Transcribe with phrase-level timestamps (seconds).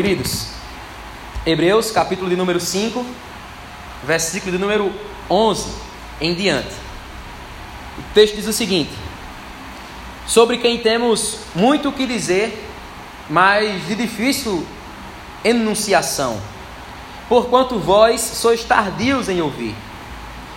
[0.00, 0.46] Queridos,
[1.44, 3.04] Hebreus, capítulo de número 5,
[4.02, 4.90] versículo de número
[5.28, 5.74] 11
[6.22, 6.72] em diante.
[7.98, 8.90] O texto diz o seguinte:
[10.26, 12.66] Sobre quem temos muito o que dizer,
[13.28, 14.66] mas de difícil
[15.44, 16.40] enunciação,
[17.28, 19.74] porquanto vós sois tardios em ouvir.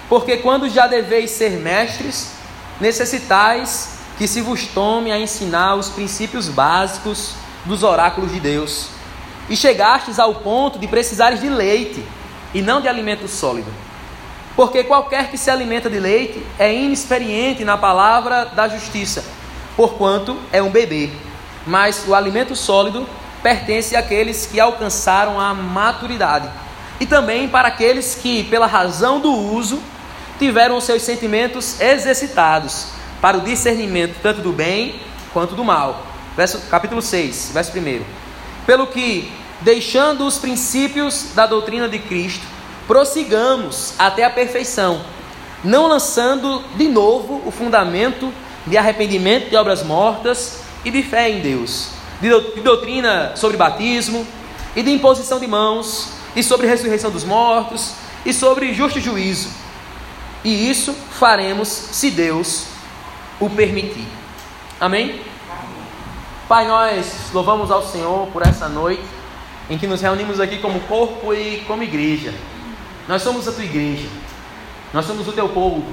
[0.07, 2.31] Porque quando já deveis ser mestres,
[2.79, 7.33] necessitais que se vos tome a ensinar os princípios básicos
[7.65, 9.02] dos oráculos de Deus,
[9.49, 12.03] e chegastes ao ponto de precisares de leite
[12.53, 13.71] e não de alimento sólido.
[14.55, 19.25] Porque qualquer que se alimenta de leite é inexperiente na palavra da justiça,
[19.75, 21.09] porquanto é um bebê.
[21.65, 23.07] Mas o alimento sólido
[23.41, 26.49] pertence àqueles que alcançaram a maturidade,
[26.99, 29.81] e também para aqueles que, pela razão do uso,
[30.37, 32.87] tiveram seus sentimentos exercitados
[33.20, 34.99] para o discernimento tanto do bem
[35.34, 36.05] quanto do mal.
[36.37, 38.23] Verso, capítulo 6, verso 1.
[38.66, 39.31] Pelo que,
[39.62, 42.45] deixando os princípios da doutrina de Cristo,
[42.87, 45.01] prossigamos até a perfeição,
[45.63, 48.32] não lançando de novo o fundamento
[48.65, 51.90] de arrependimento de obras mortas e de fé em Deus,
[52.21, 52.29] de
[52.62, 54.26] doutrina sobre batismo
[54.76, 57.93] e de imposição de mãos, e sobre ressurreição dos mortos,
[58.26, 59.49] e sobre justo juízo.
[60.43, 62.65] E isso faremos se Deus
[63.40, 64.07] o permitir.
[64.80, 65.22] Amém?
[66.47, 69.03] Pai, nós louvamos ao Senhor por essa noite
[69.69, 72.34] em que nos reunimos aqui como corpo e como igreja.
[73.08, 74.09] Nós somos a tua igreja,
[74.94, 75.86] nós somos o teu povo,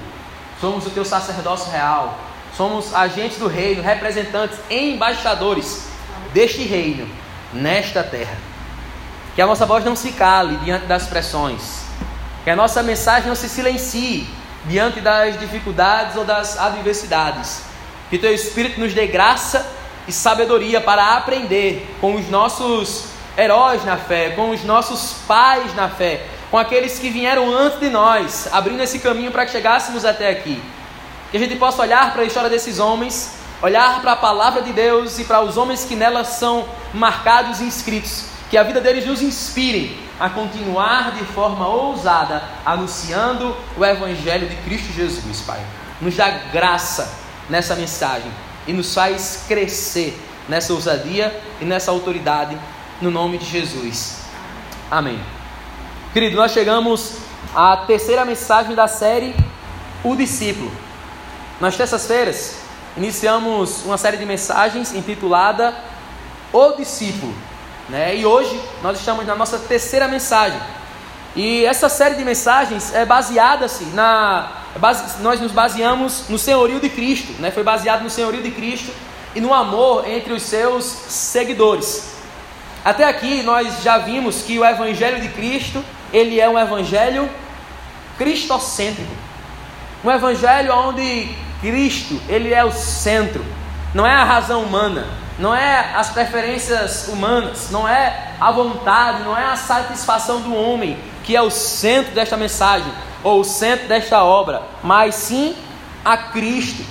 [0.60, 2.18] somos o teu sacerdócio real,
[2.56, 5.86] somos agentes do reino, representantes, embaixadores
[6.34, 7.08] deste reino
[7.52, 8.36] nesta terra.
[9.36, 11.84] Que a nossa voz não se cale diante das pressões,
[12.42, 14.28] que a nossa mensagem não se silencie
[14.66, 17.62] diante das dificuldades ou das adversidades.
[18.10, 23.04] Que teu Espírito nos dê graça e sabedoria para aprender com os nossos
[23.36, 27.88] heróis na fé, com os nossos pais na fé, com aqueles que vieram antes de
[27.88, 30.62] nós, abrindo esse caminho para que chegássemos até aqui.
[31.30, 34.72] Que a gente possa olhar para a história desses homens, olhar para a palavra de
[34.72, 39.06] Deus e para os homens que nela são marcados e inscritos, que a vida deles
[39.06, 45.60] nos inspire a continuar de forma ousada anunciando o Evangelho de Cristo Jesus, Pai.
[46.00, 47.14] Nos dá graça
[47.48, 48.30] nessa mensagem
[48.70, 50.16] e nos faz crescer
[50.48, 52.56] nessa ousadia e nessa autoridade,
[53.02, 54.20] no nome de Jesus.
[54.88, 55.20] Amém.
[56.12, 57.16] Querido, nós chegamos
[57.52, 59.34] à terceira mensagem da série
[60.04, 60.70] O Discípulo.
[61.60, 62.58] Nas terças-feiras,
[62.96, 65.74] iniciamos uma série de mensagens intitulada
[66.52, 67.34] O Discípulo.
[67.88, 68.18] Né?
[68.18, 70.60] E hoje nós estamos na nossa terceira mensagem.
[71.34, 74.59] E essa série de mensagens é baseada-se na.
[74.78, 77.50] Base, nós nos baseamos no senhorio de Cristo, né?
[77.50, 78.92] foi baseado no senhorio de Cristo
[79.34, 82.14] e no amor entre os seus seguidores.
[82.84, 87.28] Até aqui nós já vimos que o Evangelho de Cristo ele é um Evangelho
[88.16, 89.10] cristocêntrico,
[90.04, 91.28] um Evangelho onde
[91.60, 93.44] Cristo ele é o centro,
[93.92, 95.06] não é a razão humana,
[95.38, 100.96] não é as preferências humanas, não é a vontade, não é a satisfação do homem
[101.24, 102.90] que é o centro desta mensagem
[103.22, 105.54] ou o centro desta obra, mas sim
[106.04, 106.84] a Cristo.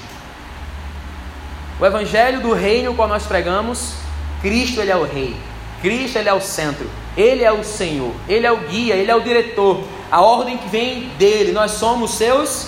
[1.80, 3.94] O evangelho do reino qual nós pregamos,
[4.42, 5.36] Cristo ele é o rei.
[5.82, 6.90] Cristo ele é o centro.
[7.16, 9.84] Ele é o Senhor, ele é o guia, ele é o diretor.
[10.12, 12.68] A ordem que vem dele, nós somos seus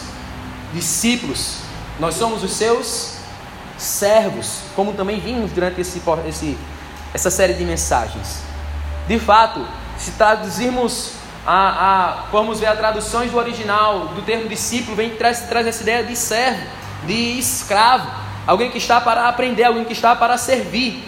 [0.73, 1.59] discípulos.
[1.99, 3.17] Nós somos os seus
[3.77, 6.57] servos, como também vimos durante esse, esse,
[7.13, 8.41] essa série de mensagens.
[9.07, 9.65] De fato,
[9.97, 11.13] se traduzirmos
[11.45, 15.81] a, a formos ver a traduções do original do termo discípulo, vem traz, traz essa
[15.81, 16.61] ideia de servo,
[17.05, 18.07] de escravo,
[18.45, 21.03] alguém que está para aprender, alguém que está para servir.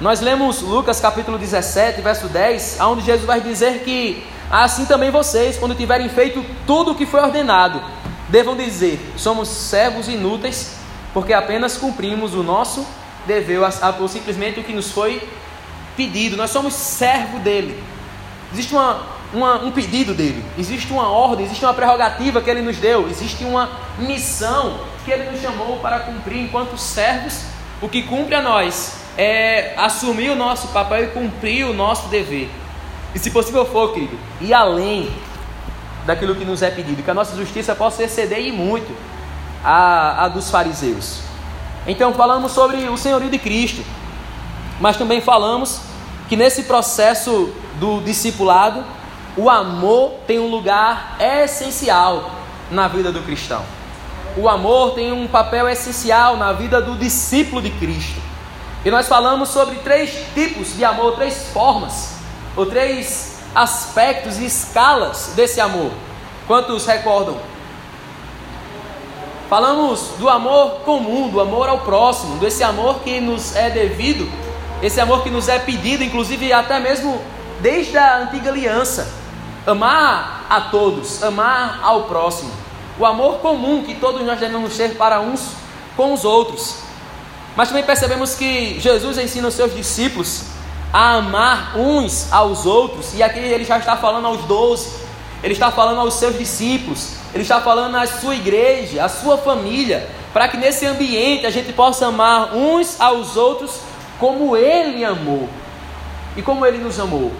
[0.00, 5.58] Nós lemos Lucas capítulo 17, verso 10, onde Jesus vai dizer que assim também vocês,
[5.58, 7.82] quando tiverem feito tudo o que foi ordenado,
[8.28, 10.80] devam dizer: somos servos inúteis
[11.12, 12.86] porque apenas cumprimos o nosso
[13.26, 13.60] dever,
[13.98, 15.22] ou simplesmente o que nos foi
[15.96, 16.36] pedido.
[16.36, 17.82] Nós somos servo dele.
[18.52, 19.02] Existe uma,
[19.32, 23.44] uma, um pedido dele, existe uma ordem, existe uma prerrogativa que ele nos deu, existe
[23.44, 27.44] uma missão que ele nos chamou para cumprir enquanto servos.
[27.80, 32.50] O que cumpre a nós é assumir o nosso papel e cumprir o nosso dever.
[33.14, 35.10] E se possível for, querido, ir além
[36.06, 38.94] daquilo que nos é pedido, que a nossa justiça possa exceder e muito
[39.64, 41.20] a, a dos fariseus.
[41.86, 43.82] Então falamos sobre o senhorio de Cristo,
[44.80, 45.80] mas também falamos
[46.28, 48.84] que nesse processo do discipulado,
[49.36, 52.30] o amor tem um lugar essencial
[52.70, 53.64] na vida do cristão.
[54.36, 58.20] O amor tem um papel essencial na vida do discípulo de Cristo.
[58.84, 62.14] E nós falamos sobre três tipos de amor, três formas,
[62.56, 65.90] ou três aspectos e escalas desse amor.
[66.46, 67.36] Quantos recordam?
[69.48, 74.30] Falamos do amor comum, do amor ao próximo, desse amor que nos é devido,
[74.80, 77.20] esse amor que nos é pedido, inclusive até mesmo
[77.60, 79.19] desde a antiga aliança.
[79.66, 82.50] Amar a todos, amar ao próximo.
[82.98, 85.52] O amor comum que todos nós devemos ter para uns
[85.96, 86.76] com os outros.
[87.56, 90.44] Mas também percebemos que Jesus ensina os seus discípulos
[90.92, 94.92] a amar uns aos outros, e aqui ele já está falando aos doze,
[95.42, 100.08] ele está falando aos seus discípulos, ele está falando à sua igreja, à sua família,
[100.32, 103.80] para que nesse ambiente a gente possa amar uns aos outros
[104.18, 105.48] como ele amou.
[106.36, 107.32] E como ele nos amou?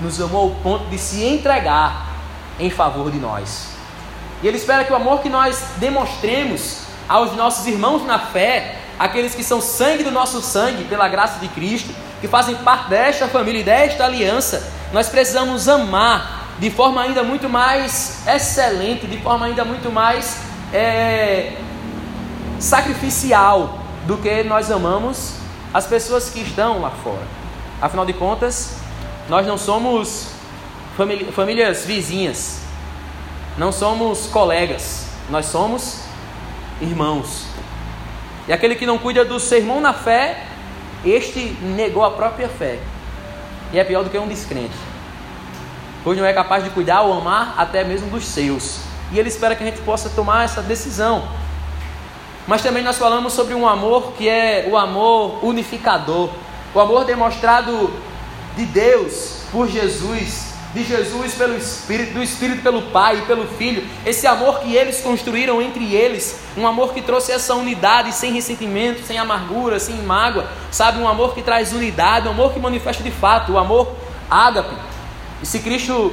[0.00, 2.08] Nos amou ao ponto de se entregar
[2.58, 3.68] em favor de nós.
[4.42, 9.34] E ele espera que o amor que nós demonstremos aos nossos irmãos na fé, aqueles
[9.34, 13.60] que são sangue do nosso sangue, pela graça de Cristo, que fazem parte desta família
[13.60, 19.64] e desta aliança, nós precisamos amar de forma ainda muito mais excelente, de forma ainda
[19.64, 20.38] muito mais
[20.72, 21.56] é,
[22.58, 25.34] sacrificial do que nós amamos
[25.72, 27.26] as pessoas que estão lá fora.
[27.80, 28.76] Afinal de contas,
[29.28, 30.28] nós não somos
[31.34, 32.62] famílias vizinhas,
[33.56, 36.00] não somos colegas, nós somos
[36.80, 37.46] irmãos.
[38.48, 40.46] E aquele que não cuida do sermão na fé,
[41.04, 42.78] este negou a própria fé.
[43.72, 44.74] E é pior do que um descrente.
[46.02, 48.80] Pois não é capaz de cuidar ou amar até mesmo dos seus.
[49.12, 51.28] E ele espera que a gente possa tomar essa decisão.
[52.46, 56.30] Mas também nós falamos sobre um amor que é o amor unificador.
[56.74, 57.90] O amor demonstrado
[58.58, 63.82] de Deus por Jesus de Jesus pelo Espírito, do Espírito pelo Pai e pelo Filho,
[64.04, 69.02] esse amor que eles construíram entre eles, um amor que trouxe essa unidade sem ressentimento,
[69.02, 70.98] sem amargura, sem mágoa, sabe?
[70.98, 73.96] Um amor que traz unidade, um amor que manifesta de fato, o amor
[74.30, 74.76] ágape.
[75.42, 76.12] E se Cristo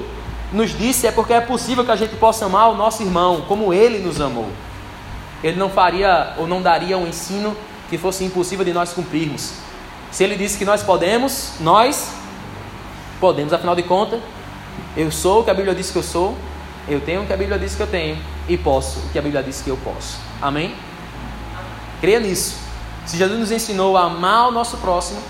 [0.54, 3.74] nos disse, é porque é possível que a gente possa amar o nosso irmão como
[3.74, 4.48] ele nos amou.
[5.44, 7.56] Ele não faria ou não daria um ensino
[7.90, 9.54] que fosse impossível de nós cumprirmos.
[10.12, 12.10] Se ele disse que nós podemos, nós
[13.20, 14.20] podemos, afinal de contas,
[14.96, 16.36] eu sou o que a Bíblia diz que eu sou,
[16.88, 18.18] eu tenho o que a Bíblia diz que eu tenho
[18.48, 20.20] e posso o que a Bíblia diz que eu posso.
[20.42, 20.76] Amém?
[22.00, 22.58] Creia nisso.
[23.06, 25.22] Se Jesus nos ensinou a amar o nosso próximo,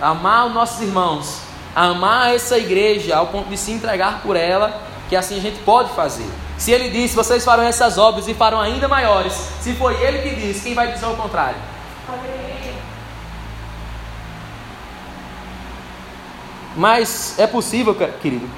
[0.00, 1.40] a amar os nossos irmãos,
[1.74, 5.58] a amar essa igreja ao ponto de se entregar por ela, que assim a gente
[5.60, 6.28] pode fazer.
[6.58, 10.34] Se ele disse, vocês farão essas obras e farão ainda maiores, se foi ele que
[10.34, 11.56] disse, quem vai dizer o contrário?
[16.76, 18.48] Mas é possível, querido,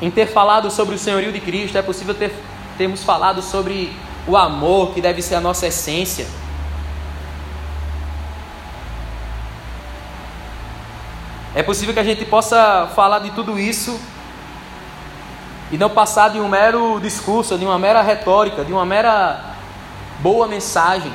[0.00, 2.34] em ter falado sobre o senhorio de Cristo, é possível ter,
[2.78, 3.94] termos falado sobre
[4.26, 6.26] o amor que deve ser a nossa essência.
[11.54, 14.00] É possível que a gente possa falar de tudo isso
[15.70, 19.56] e não passar de um mero discurso, de uma mera retórica, de uma mera
[20.20, 21.12] boa mensagem.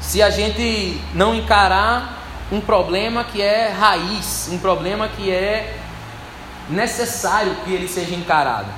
[0.00, 2.21] Se a gente não encarar
[2.52, 5.74] um problema que é raiz, um problema que é
[6.68, 8.68] necessário que ele seja encarado.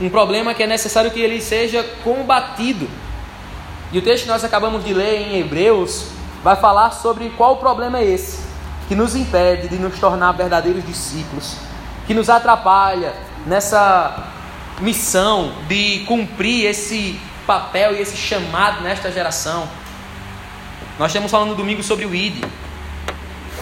[0.00, 2.88] Um problema que é necessário que ele seja combatido.
[3.92, 6.06] E o texto que nós acabamos de ler em Hebreus
[6.42, 8.40] vai falar sobre qual problema é esse
[8.88, 11.56] que nos impede de nos tornar verdadeiros discípulos,
[12.06, 13.14] que nos atrapalha
[13.46, 14.30] nessa
[14.80, 19.68] missão de cumprir esse papel e esse chamado nesta geração.
[20.98, 22.44] Nós estamos falando no domingo sobre o ID.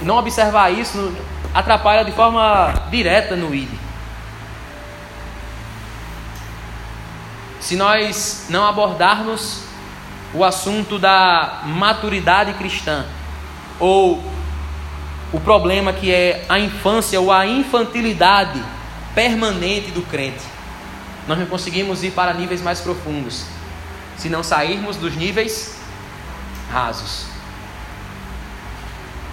[0.03, 1.15] Não observar isso
[1.55, 3.69] atrapalha de forma direta no ID.
[7.61, 9.63] Se nós não abordarmos
[10.33, 13.05] o assunto da maturidade cristã,
[13.79, 14.23] ou
[15.33, 18.63] o problema que é a infância ou a infantilidade
[19.15, 20.45] permanente do crente,
[21.29, 23.45] nós não conseguimos ir para níveis mais profundos,
[24.17, 25.77] se não sairmos dos níveis
[26.73, 27.30] rasos.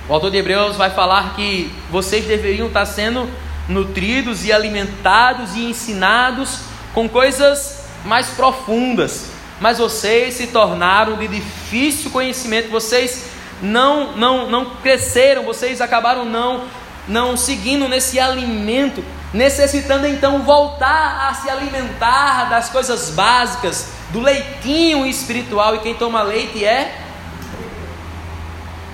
[0.09, 3.29] O autor de Hebreus vai falar que vocês deveriam estar sendo
[3.67, 6.59] nutridos e alimentados e ensinados
[6.93, 14.65] com coisas mais profundas, mas vocês se tornaram de difícil conhecimento, vocês não não não
[14.75, 16.65] cresceram, vocês acabaram não
[17.05, 25.05] não seguindo nesse alimento, necessitando então voltar a se alimentar das coisas básicas, do leitinho
[25.05, 26.97] espiritual, e quem toma leite é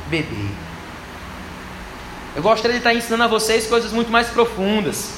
[0.07, 0.52] bebê.
[2.35, 5.11] Eu gostaria de estar ensinando a vocês coisas muito mais profundas.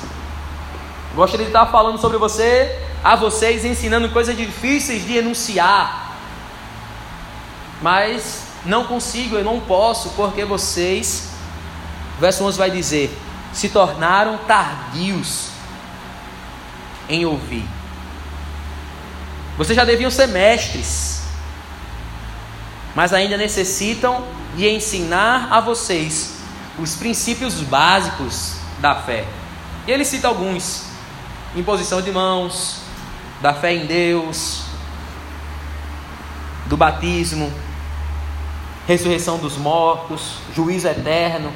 [1.12, 6.18] Eu gostaria de estar falando sobre você, a vocês, ensinando coisas difíceis de enunciar.
[7.82, 11.30] Mas não consigo, eu não posso, porque vocês,
[12.20, 13.18] verso 11 vai dizer,
[13.54, 15.52] se tornaram tardios
[17.08, 17.66] em ouvir.
[19.58, 21.24] Vocês já deviam ser mestres,
[22.94, 24.22] mas ainda necessitam
[24.58, 26.35] de ensinar a vocês
[26.80, 29.26] os princípios básicos da fé.
[29.88, 30.86] E ele cita alguns:
[31.56, 32.82] imposição de mãos,
[33.42, 34.64] da fé em Deus,
[36.66, 37.52] do batismo,
[38.88, 41.52] ressurreição dos mortos, juízo eterno,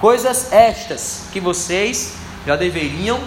[0.00, 3.20] coisas estas que vocês já deveriam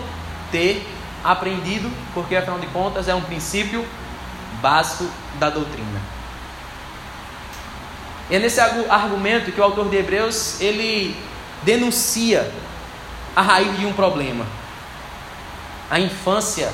[0.52, 0.88] ter
[1.24, 3.86] aprendido, porque afinal de contas é um princípio
[4.62, 5.10] básico
[5.40, 6.21] da doutrina.
[8.32, 11.14] É nesse argumento que o autor de Hebreus ele
[11.64, 12.50] denuncia
[13.36, 14.46] a raiz de um problema,
[15.90, 16.72] a infância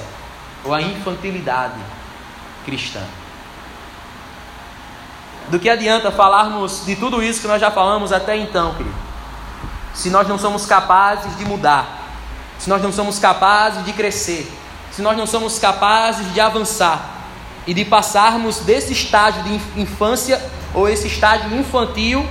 [0.63, 1.79] ou a infantilidade
[2.63, 3.01] cristã.
[5.49, 8.95] Do que adianta falarmos de tudo isso que nós já falamos até então, querido?
[9.95, 12.03] Se nós não somos capazes de mudar,
[12.59, 14.47] se nós não somos capazes de crescer,
[14.91, 17.16] se nós não somos capazes de avançar
[17.67, 20.41] e de passarmos desse estágio de infância
[20.73, 22.25] ou esse estágio infantil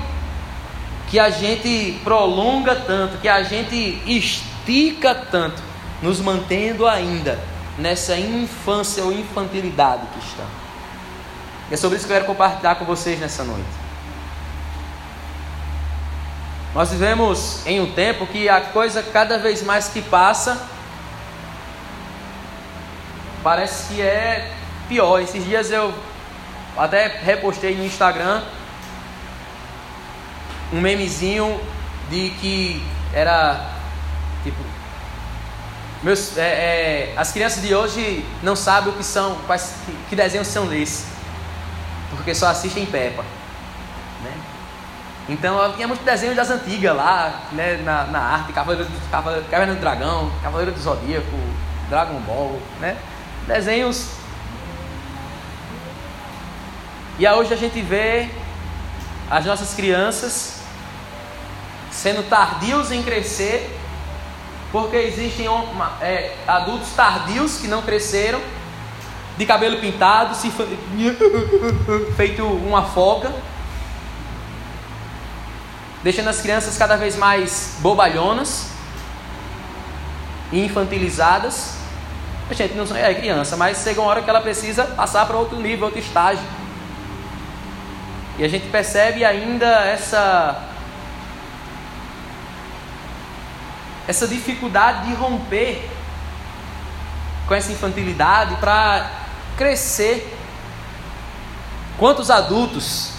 [1.08, 5.62] que a gente prolonga tanto, que a gente estica tanto,
[6.02, 7.38] nos mantendo ainda
[7.78, 10.42] nessa infância ou infantilidade cristã.
[11.70, 13.86] E é sobre isso que eu quero compartilhar com vocês nessa noite.
[16.74, 20.66] Nós vivemos em um tempo que a coisa cada vez mais que passa
[23.42, 24.52] parece que é
[24.88, 25.20] pior.
[25.20, 25.92] Esses dias eu
[26.76, 28.42] até repostei no Instagram
[30.72, 31.60] um memezinho
[32.10, 32.82] de que
[33.14, 33.72] era
[34.42, 34.58] tipo
[36.02, 40.16] meus, é, é, as crianças de hoje não sabem o que são, quais, que, que
[40.16, 41.16] desenhos são esses
[42.10, 43.22] porque só assistem Peppa.
[44.22, 44.32] Né?
[45.28, 49.80] Então tinha muito desenho das antigas lá, né, na, na arte, Cavaleiro, Cavaleiro, Caverna do
[49.80, 51.36] Dragão, Cavaleiro do Zodíaco,
[51.88, 52.96] Dragon Ball, né?
[53.46, 54.10] Desenhos.
[57.18, 58.28] E hoje a gente vê
[59.30, 60.60] as nossas crianças
[61.90, 63.74] sendo tardios em crescer,
[64.70, 65.46] porque existem
[66.02, 68.38] é, adultos tardios que não cresceram
[69.38, 70.52] de cabelo pintado, se
[72.16, 73.32] feito uma foca,
[76.02, 78.68] deixando as crianças cada vez mais bobalhonas
[80.52, 81.76] e infantilizadas.
[82.50, 85.58] A gente não é criança, mas chega uma hora que ela precisa passar para outro
[85.58, 86.44] nível, outro estágio.
[88.38, 90.62] E a gente percebe ainda essa
[94.06, 95.90] essa dificuldade de romper
[97.46, 99.10] com essa infantilidade para
[99.56, 100.32] crescer.
[101.98, 103.12] Quantos adultos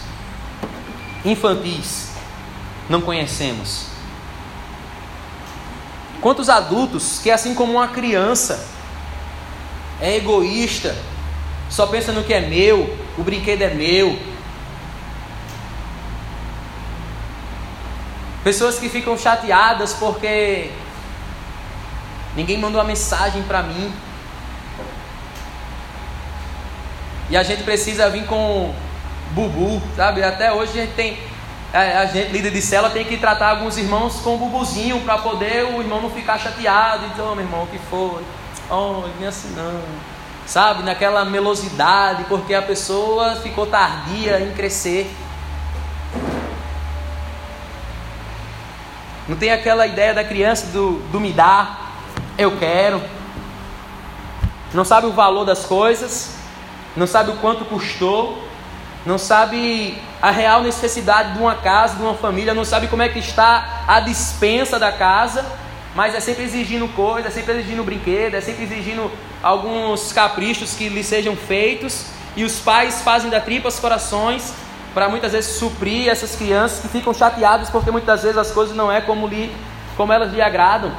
[1.25, 2.12] infantis
[2.89, 3.88] não conhecemos?
[6.21, 8.65] Quantos adultos que, assim como uma criança,
[10.00, 10.95] é egoísta,
[11.69, 14.17] só pensa no que é meu, o brinquedo é meu.
[18.48, 20.72] Pessoas que ficam chateadas porque
[22.34, 23.94] ninguém mandou uma mensagem para mim.
[27.30, 28.74] E a gente precisa vir com
[29.32, 30.24] bubu, sabe?
[30.24, 31.20] Até hoje a gente tem.
[31.74, 35.82] A, gente, líder de cela, tem que tratar alguns irmãos com bubuzinho para poder o
[35.82, 37.06] irmão não ficar chateado.
[37.08, 38.24] Então, meu irmão, o que foi?
[38.72, 39.82] Oh, nem assim não.
[40.46, 40.84] Sabe?
[40.84, 45.13] Naquela melosidade, porque a pessoa ficou tardia em crescer.
[49.27, 51.96] Não tem aquela ideia da criança do, do me dar,
[52.38, 53.01] eu quero.
[54.74, 56.38] Não sabe o valor das coisas
[56.98, 58.43] não sabe o quanto custou,
[59.05, 63.07] não sabe a real necessidade de uma casa, de uma família, não sabe como é
[63.07, 65.46] que está a dispensa da casa,
[65.96, 69.12] mas é sempre exigindo coisas, é sempre exigindo brinquedo, é sempre exigindo
[69.43, 74.53] alguns caprichos que lhe sejam feitos, e os pais fazem da tripa os corações
[74.98, 78.92] para muitas vezes suprir essas crianças que ficam chateadas porque muitas vezes as coisas não
[78.92, 79.56] é como, lhe,
[79.96, 80.92] como elas lhe agradam.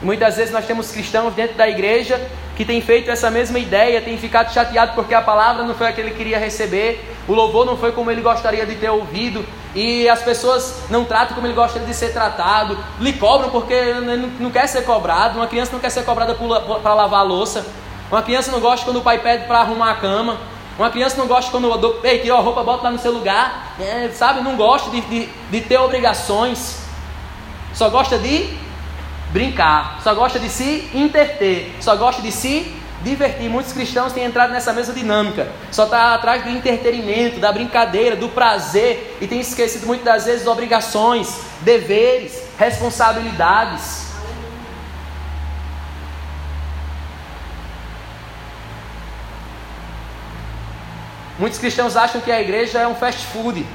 [0.00, 2.18] Muitas vezes nós temos cristãos dentro da igreja
[2.56, 5.92] que tem feito essa mesma ideia, tem ficado chateado porque a palavra não foi a
[5.92, 10.08] que ele queria receber, o louvor não foi como ele gostaria de ter ouvido, e
[10.08, 13.92] as pessoas não tratam como ele gostaria de ser tratado, lhe cobram porque
[14.38, 16.34] não quer ser cobrado, uma criança não quer ser cobrada
[16.82, 17.66] para lavar a louça,
[18.10, 20.38] uma criança não gosta quando o pai pede para arrumar a cama,
[20.78, 23.12] uma criança não gosta quando eu dou, ei, tira a roupa, bota lá no seu
[23.12, 24.40] lugar, é, sabe?
[24.40, 26.78] Não gosta de, de, de ter obrigações,
[27.74, 28.48] só gosta de
[29.30, 33.48] brincar, só gosta de se interter, só gosta de se divertir.
[33.48, 38.28] Muitos cristãos têm entrado nessa mesma dinâmica, só está atrás do entretenimento, da brincadeira, do
[38.28, 43.99] prazer e tem esquecido muitas das vezes obrigações, deveres, responsabilidades.
[51.40, 53.66] Muitos cristãos acham que a igreja é um fast food,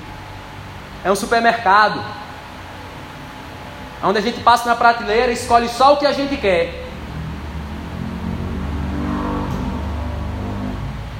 [1.04, 2.00] é um supermercado,
[4.04, 6.86] onde a gente passa na prateleira e escolhe só o que a gente quer.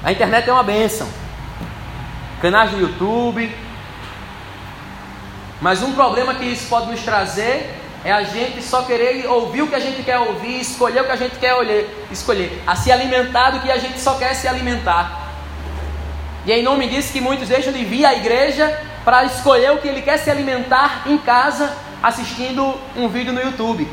[0.04, 1.10] A internet é uma benção.
[2.40, 3.52] Canais do YouTube.
[5.60, 9.68] Mas um problema que isso pode nos trazer é a gente só querer ouvir o
[9.68, 11.56] que a gente quer ouvir, escolher o que a gente quer
[12.12, 15.25] escolher, a se alimentar do que a gente só quer se alimentar.
[16.46, 19.88] E em nome disso que muitos deixam de vir à igreja para escolher o que
[19.88, 23.88] ele quer se alimentar em casa, assistindo um vídeo no YouTube,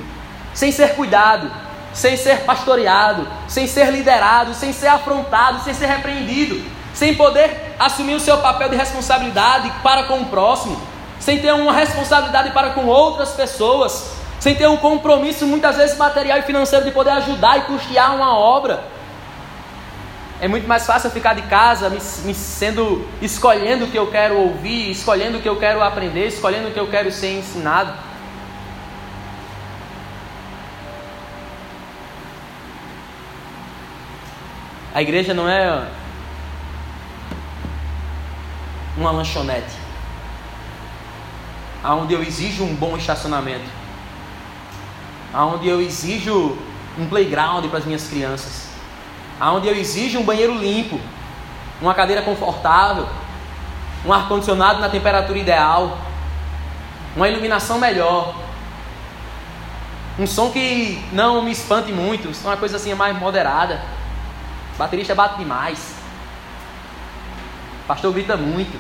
[0.53, 1.51] sem ser cuidado,
[1.95, 8.15] sem ser pastoreado, sem ser liderado, sem ser afrontado, sem ser repreendido, sem poder assumir
[8.15, 10.79] o seu papel de responsabilidade para com o próximo,
[11.19, 16.39] sem ter uma responsabilidade para com outras pessoas, sem ter um compromisso muitas vezes material
[16.39, 18.92] e financeiro de poder ajudar e custear uma obra.
[20.43, 24.37] É muito mais fácil ficar de casa, me, me sendo escolhendo o que eu quero
[24.37, 27.95] ouvir, escolhendo o que eu quero aprender, escolhendo o que eu quero ser ensinado.
[34.93, 35.87] A igreja não é
[38.97, 39.77] uma lanchonete,
[41.85, 43.71] aonde eu exijo um bom estacionamento,
[45.33, 46.59] aonde eu exijo
[46.99, 48.72] um playground para as minhas crianças,
[49.41, 51.01] aonde eu exijo um banheiro limpo,
[51.81, 53.09] uma cadeira confortável,
[54.05, 55.99] um ar condicionado na temperatura ideal,
[57.17, 58.35] uma iluminação melhor,
[60.19, 63.81] um som que não me espante muito, uma coisa assim mais moderada.
[64.75, 65.95] O baterista bate demais.
[67.85, 68.79] O pastor grita muito.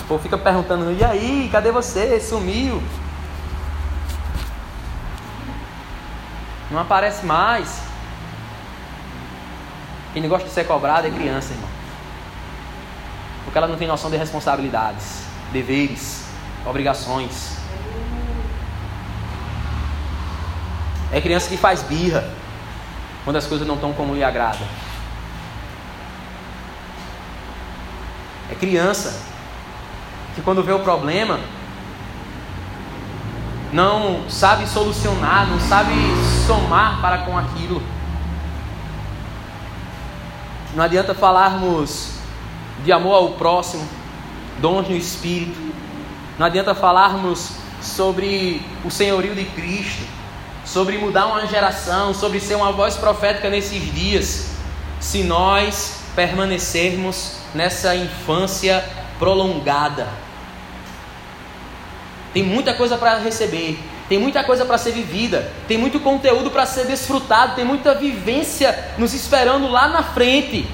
[0.00, 2.18] O povo fica perguntando: e aí, cadê você?
[2.18, 2.82] Sumiu?
[6.72, 7.82] Não aparece mais.
[10.14, 11.68] Quem não gosta de ser cobrado é criança, irmão.
[13.44, 16.24] Porque ela não tem noção de responsabilidades, deveres,
[16.64, 17.58] obrigações.
[21.12, 22.24] É criança que faz birra
[23.22, 24.64] quando as coisas não estão como lhe agrada.
[28.50, 29.20] É criança
[30.34, 31.38] que quando vê o problema
[33.72, 35.92] não sabe solucionar, não sabe
[36.46, 37.82] somar para com aquilo.
[40.74, 42.12] Não adianta falarmos
[42.84, 43.86] de amor ao próximo,
[44.58, 45.58] dons no Espírito.
[46.38, 50.22] Não adianta falarmos sobre o senhorio de Cristo
[50.64, 54.50] sobre mudar uma geração, sobre ser uma voz profética nesses dias,
[55.00, 58.84] se nós permanecermos nessa infância
[59.18, 60.08] prolongada.
[62.32, 66.66] Tem muita coisa para receber, tem muita coisa para ser vivida, tem muito conteúdo para
[66.66, 70.66] ser desfrutado, tem muita vivência nos esperando lá na frente.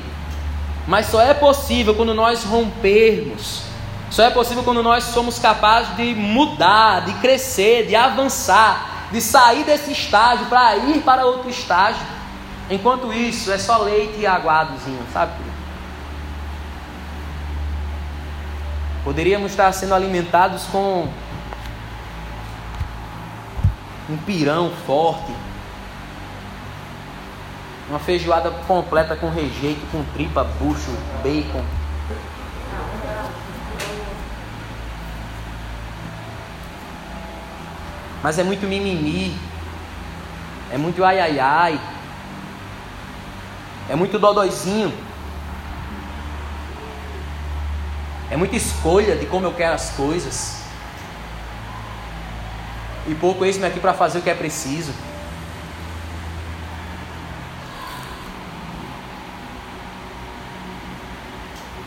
[0.86, 3.62] Mas só é possível quando nós rompermos.
[4.10, 9.64] Só é possível quando nós somos capazes de mudar, de crescer, de avançar, de sair
[9.64, 12.00] desse estágio para ir para outro estágio.
[12.70, 15.32] Enquanto isso, é só leite e aguadozinho, sabe?
[19.04, 21.08] Poderíamos estar sendo alimentados com
[24.08, 25.32] um pirão forte,
[27.88, 30.90] uma feijoada completa com rejeito, com tripa, bucho,
[31.22, 31.64] bacon.
[38.22, 39.34] Mas é muito mimimi.
[40.70, 41.80] É muito ai ai ai.
[43.88, 44.92] É muito dodóizinho.
[48.30, 50.57] É muita escolha de como eu quero as coisas.
[53.08, 54.92] E pouco esse aqui para fazer o que é preciso.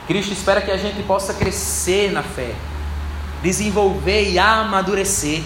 [0.08, 2.54] Cristo espera que a gente possa crescer na fé,
[3.42, 5.44] desenvolver e amadurecer.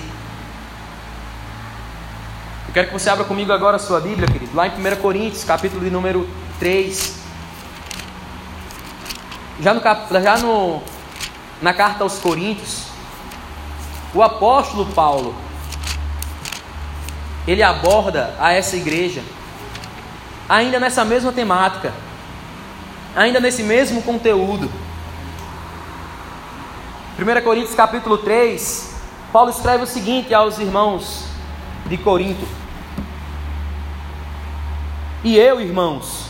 [2.74, 5.84] Quero que você abra comigo agora a sua Bíblia, querido, lá em 1 Coríntios, capítulo
[5.84, 7.16] de número 3.
[9.62, 9.82] Já, no,
[10.22, 10.82] já no,
[11.62, 12.88] na carta aos Coríntios,
[14.14, 15.36] o apóstolo Paulo,
[17.48, 19.24] ele aborda a essa igreja,
[20.50, 21.94] ainda nessa mesma temática,
[23.16, 24.70] ainda nesse mesmo conteúdo.
[27.18, 28.96] 1 Coríntios capítulo 3,
[29.32, 31.26] Paulo escreve o seguinte aos irmãos
[31.86, 32.48] de Corinto.
[35.24, 36.26] E eu, irmãos,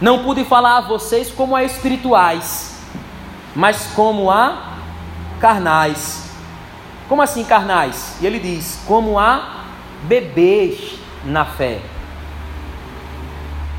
[0.00, 2.76] não pude falar a vocês como a espirituais,
[3.54, 4.78] mas como a
[5.40, 6.30] carnais.
[7.08, 8.16] Como assim carnais?
[8.20, 9.61] E ele diz: como a
[10.02, 11.80] bebês na fé.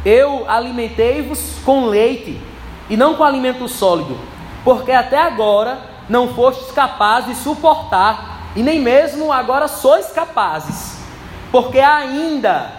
[0.06, 2.40] Eu alimentei-vos com leite
[2.90, 4.18] e não com alimento sólido,
[4.64, 10.98] porque até agora não fostes capazes de suportar, e nem mesmo agora sois capazes,
[11.52, 12.72] porque ainda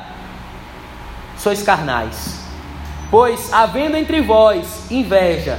[1.37, 2.41] sois carnais.
[3.11, 5.59] Pois, havendo entre vós inveja,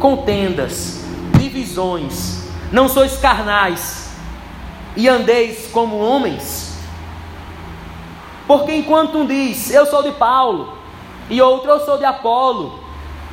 [0.00, 1.04] contendas,
[1.38, 4.10] divisões, não sois carnais,
[4.96, 6.65] e andeis como homens?
[8.46, 10.76] Porque enquanto um diz, eu sou de Paulo,
[11.28, 12.78] e outro, eu sou de Apolo,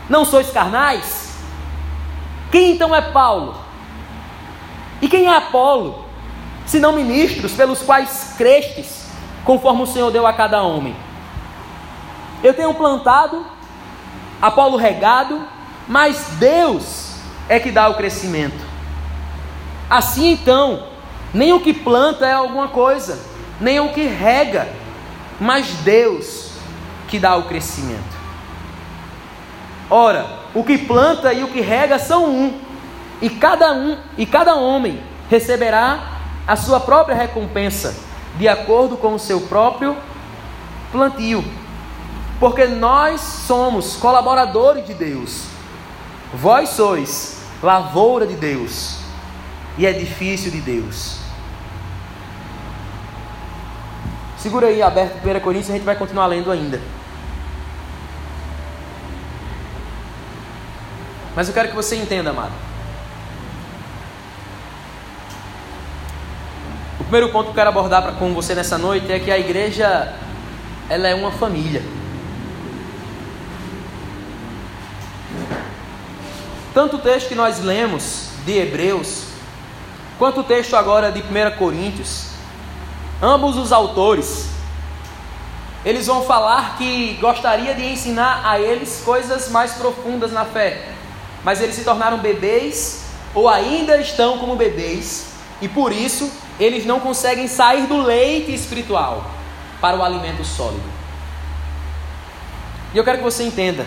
[0.09, 1.37] não sois carnais?
[2.51, 3.55] Quem então é Paulo?
[5.01, 6.03] E quem é Apolo?
[6.65, 9.07] Senão ministros pelos quais crestes,
[9.45, 10.95] conforme o Senhor deu a cada homem.
[12.43, 13.45] Eu tenho plantado,
[14.41, 15.41] Apolo regado,
[15.87, 17.15] mas Deus
[17.47, 18.63] é que dá o crescimento.
[19.89, 20.83] Assim então,
[21.33, 23.19] nem o que planta é alguma coisa,
[23.59, 24.67] nem o que rega,
[25.43, 26.51] mas Deus
[27.09, 28.23] que dá o crescimento.
[29.89, 30.25] Ora,
[30.55, 32.61] o que planta e o que rega são um,
[33.21, 36.11] e cada um e cada homem receberá
[36.47, 37.93] a sua própria recompensa,
[38.37, 39.97] de acordo com o seu próprio
[40.93, 41.43] plantio.
[42.39, 45.43] Porque nós somos colaboradores de Deus.
[46.33, 48.97] Vós sois lavoura de Deus
[49.77, 51.17] e edifício de Deus.
[54.43, 56.81] Segura aí aberto 1 Coríntios, a gente vai continuar lendo ainda.
[61.33, 62.51] Mas eu quero que você entenda, amado.
[66.99, 69.39] O primeiro ponto que eu quero abordar pra, com você nessa noite é que a
[69.39, 70.13] igreja
[70.89, 71.81] ela é uma família.
[76.73, 79.23] Tanto o texto que nós lemos de Hebreus,
[80.19, 82.32] quanto o texto agora de 1 Coríntios,
[83.23, 84.49] ambos os autores,
[85.85, 90.93] eles vão falar que gostaria de ensinar a eles coisas mais profundas na fé
[91.43, 93.03] mas eles se tornaram bebês
[93.35, 99.25] ou ainda estão como bebês e por isso eles não conseguem sair do leite espiritual
[99.81, 100.83] para o alimento sólido.
[102.93, 103.85] E eu quero que você entenda: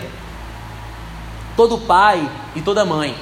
[1.55, 3.17] todo pai e toda mãe,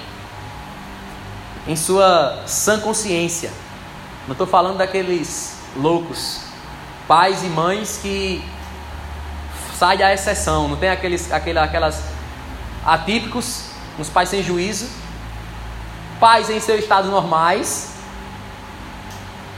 [1.68, 3.52] em sua sã consciência,
[4.28, 6.42] não estou falando daqueles loucos,
[7.08, 8.44] pais e mães que
[9.78, 12.04] saem da exceção, não tem aqueles, aquelas, aquelas
[12.86, 14.88] atípicos uns pais sem juízo,
[16.20, 17.94] pais em seu estado normais,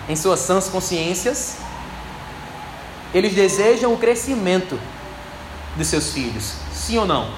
[0.08, 1.58] em suas sãs consciências,
[3.14, 4.80] eles desejam o crescimento
[5.76, 7.30] dos seus filhos, sim ou não?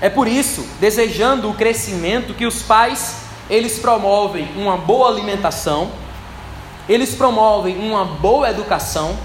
[0.00, 5.90] É por isso, desejando o crescimento, que os pais eles promovem uma boa alimentação,
[6.88, 9.16] eles promovem uma boa educação,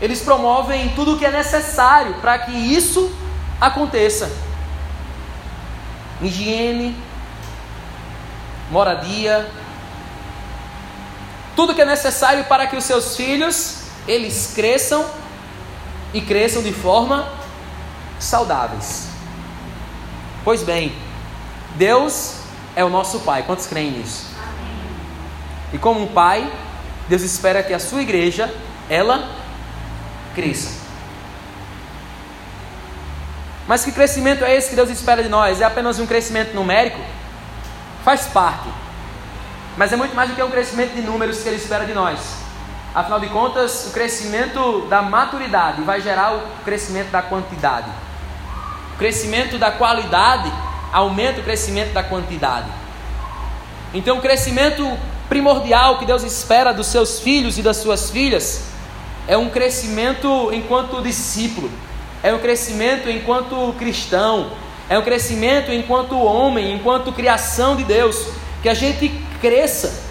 [0.00, 3.10] eles promovem tudo o que é necessário para que isso
[3.60, 4.30] aconteça.
[6.22, 6.96] Higiene,
[8.70, 9.48] moradia,
[11.54, 15.04] tudo que é necessário para que os seus filhos eles cresçam
[16.14, 17.28] e cresçam de forma
[18.18, 19.08] saudáveis.
[20.44, 20.92] Pois bem,
[21.78, 22.34] Deus
[22.74, 23.44] é o nosso Pai.
[23.44, 24.26] Quantos creem nisso?
[25.72, 26.50] E como um pai,
[27.08, 28.52] Deus espera que a sua igreja
[28.90, 29.28] ela
[30.34, 30.76] cresça.
[33.66, 35.60] Mas que crescimento é esse que Deus espera de nós?
[35.60, 36.98] É apenas um crescimento numérico?
[38.02, 38.68] Faz parte.
[39.76, 42.18] Mas é muito mais do que um crescimento de números que Ele espera de nós.
[42.94, 47.90] Afinal de contas, o crescimento da maturidade vai gerar o crescimento da quantidade.
[48.94, 50.50] O crescimento da qualidade
[50.92, 52.68] aumenta o crescimento da quantidade.
[53.92, 54.86] Então, o crescimento
[55.28, 58.64] primordial que Deus espera dos seus filhos e das suas filhas
[59.26, 61.70] é um crescimento enquanto discípulo,
[62.22, 64.52] é um crescimento enquanto cristão,
[64.88, 68.28] é um crescimento enquanto homem, enquanto criação de Deus,
[68.62, 69.08] que a gente
[69.40, 70.02] cresça.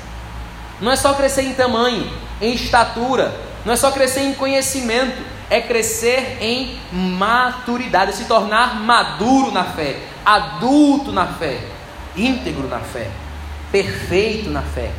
[0.80, 2.08] Não é só crescer em tamanho,
[2.40, 3.34] em estatura,
[3.66, 5.18] não é só crescer em conhecimento,
[5.50, 9.98] é crescer em maturidade, se tornar maduro na fé,
[10.36, 11.60] adulto na fé,
[12.16, 13.10] íntegro na fé,
[13.72, 14.92] perfeito na fé.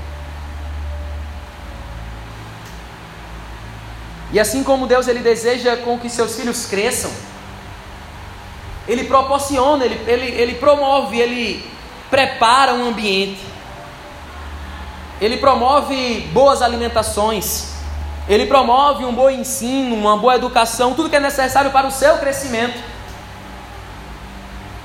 [4.33, 7.11] E assim como Deus ele deseja com que seus filhos cresçam,
[8.87, 11.71] ele proporciona, ele, ele, ele promove, ele
[12.11, 13.49] prepara um ambiente
[15.21, 17.73] ele promove boas alimentações,
[18.29, 22.19] ele promove um bom ensino, uma boa educação, tudo que é necessário para o seu
[22.19, 22.79] crescimento.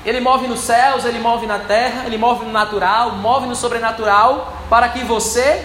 [0.04, 4.52] Ele move nos céus, ele move na terra, ele move no natural, move no sobrenatural,
[4.68, 5.64] para que você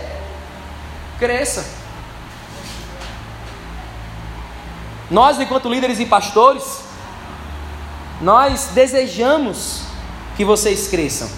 [1.17, 1.65] cresça.
[5.11, 6.83] Nós, enquanto líderes e pastores,
[8.21, 9.83] nós desejamos
[10.37, 11.29] que vocês cresçam.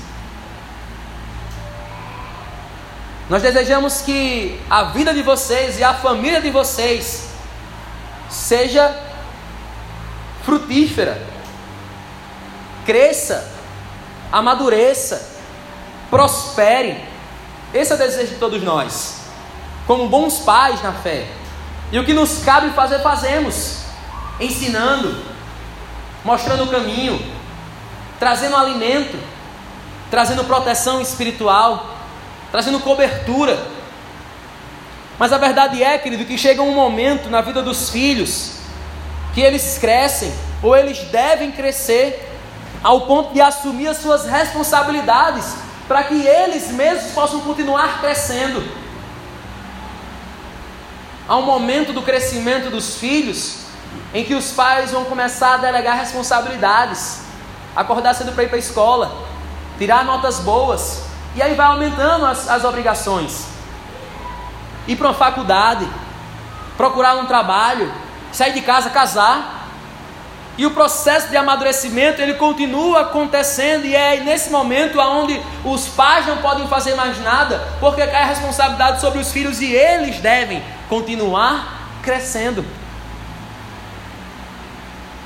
[3.29, 7.29] Nós desejamos que a vida de vocês e a família de vocês
[8.29, 8.93] seja
[10.43, 11.25] frutífera,
[12.85, 13.49] cresça,
[14.31, 15.39] amadureça,
[16.09, 17.03] prospere.
[17.73, 19.21] Esse é o desejo de todos nós,
[19.87, 21.27] como bons pais na fé.
[21.91, 23.83] E o que nos cabe fazer, fazemos,
[24.39, 25.23] ensinando,
[26.23, 27.19] mostrando o caminho,
[28.19, 29.17] trazendo alimento,
[30.09, 31.91] trazendo proteção espiritual
[32.51, 33.57] trazendo cobertura.
[35.17, 38.57] Mas a verdade é, querido, que chega um momento na vida dos filhos
[39.33, 42.30] que eles crescem, ou eles devem crescer,
[42.83, 45.55] ao ponto de assumir as suas responsabilidades,
[45.87, 48.63] para que eles mesmos possam continuar crescendo.
[51.27, 53.61] Há um momento do crescimento dos filhos
[54.13, 57.21] em que os pais vão começar a delegar responsabilidades,
[57.75, 59.11] acordar cedo para ir para a escola,
[59.77, 61.03] tirar notas boas,
[61.35, 63.45] e aí vai aumentando as, as obrigações.
[64.87, 65.87] Ir para uma faculdade,
[66.75, 67.93] procurar um trabalho,
[68.31, 69.61] sair de casa, casar.
[70.62, 76.28] E o processo de amadurecimento ele continua acontecendo e é nesse momento aonde os pais
[76.28, 80.63] não podem fazer mais nada, porque cai a responsabilidade sobre os filhos e eles devem
[80.88, 82.63] continuar crescendo.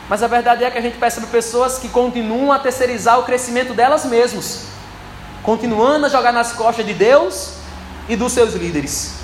[0.08, 3.74] Mas a verdade é que a gente percebe pessoas que continuam a terceirizar o crescimento
[3.74, 4.68] delas mesmas
[5.44, 7.56] continuando a jogar nas costas de Deus
[8.08, 9.16] e dos seus líderes.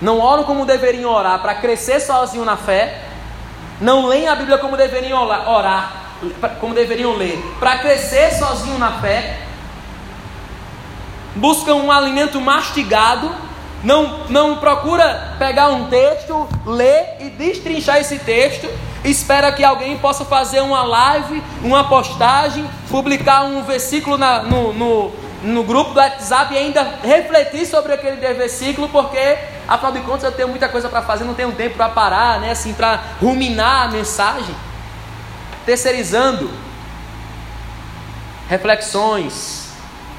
[0.00, 3.07] Não oram como deveriam orar para crescer sozinho na fé,
[3.80, 5.92] não leem a Bíblia como deveriam orar,
[6.60, 9.38] como deveriam ler, para crescer sozinho na fé,
[11.34, 13.30] buscam um alimento mastigado,
[13.82, 18.68] não, não procura pegar um texto, ler e destrinchar esse texto,
[19.04, 25.12] espera que alguém possa fazer uma live, uma postagem, publicar um versículo na, no, no,
[25.42, 30.32] no grupo do WhatsApp e ainda refletir sobre aquele versículo, porque afinal de contas eu
[30.32, 33.88] tenho muita coisa para fazer, não tenho tempo para parar, né, assim, para ruminar a
[33.88, 34.54] mensagem.
[35.64, 36.50] Terceirizando
[38.48, 39.68] reflexões,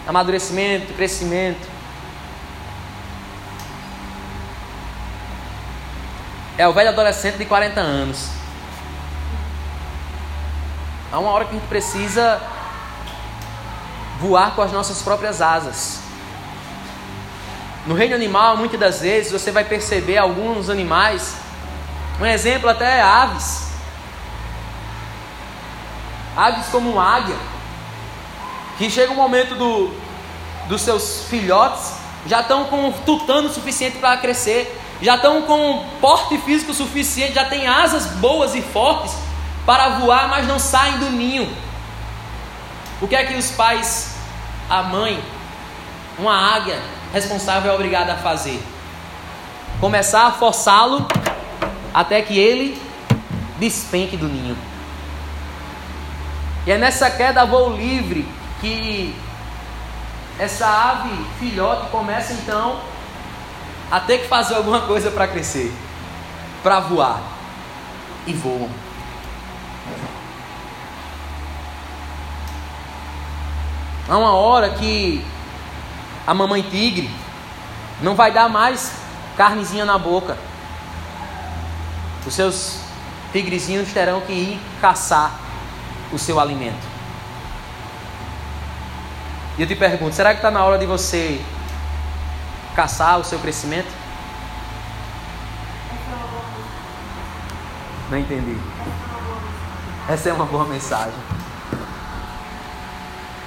[0.08, 1.67] amadurecimento, crescimento.
[6.58, 8.29] É o velho adolescente de 40 anos.
[11.12, 12.39] Há uma hora que a gente precisa
[14.19, 15.99] voar com as nossas próprias asas.
[17.86, 21.36] No reino animal, muitas das vezes, você vai perceber alguns animais,
[22.19, 23.69] um exemplo até é aves.
[26.36, 27.36] Aves como um águia,
[28.77, 29.93] que chega o um momento do,
[30.67, 31.93] dos seus filhotes,
[32.25, 37.67] já estão com tutano suficiente para crescer, já estão com porte físico suficiente, já têm
[37.67, 39.15] asas boas e fortes
[39.65, 41.49] para voar, mas não saem do ninho.
[43.01, 44.15] O que é que os pais,
[44.69, 45.23] a mãe,
[46.17, 46.77] uma águia
[47.13, 48.62] responsável é obrigada a fazer?
[49.79, 51.07] Começar a forçá-lo
[51.93, 52.81] até que ele
[53.57, 54.57] despenque do ninho.
[56.67, 58.27] E é nessa queda voo livre
[58.59, 59.15] que
[60.38, 62.81] essa ave filhote começa então
[63.89, 65.73] a ter que fazer alguma coisa para crescer,
[66.62, 67.21] para voar.
[68.27, 68.69] E voam.
[74.10, 75.24] Há uma hora que
[76.26, 77.10] a mamãe tigre
[78.02, 78.91] não vai dar mais
[79.38, 80.36] carnezinha na boca.
[82.26, 82.80] Os seus
[83.32, 85.32] tigrezinhos terão que ir caçar
[86.12, 86.88] o seu alimento.
[89.58, 91.39] E eu te pergunto: será que está na hora de você
[92.76, 93.91] caçar o seu crescimento?
[98.10, 98.58] Não entendi.
[100.08, 101.13] Essa é uma boa mensagem.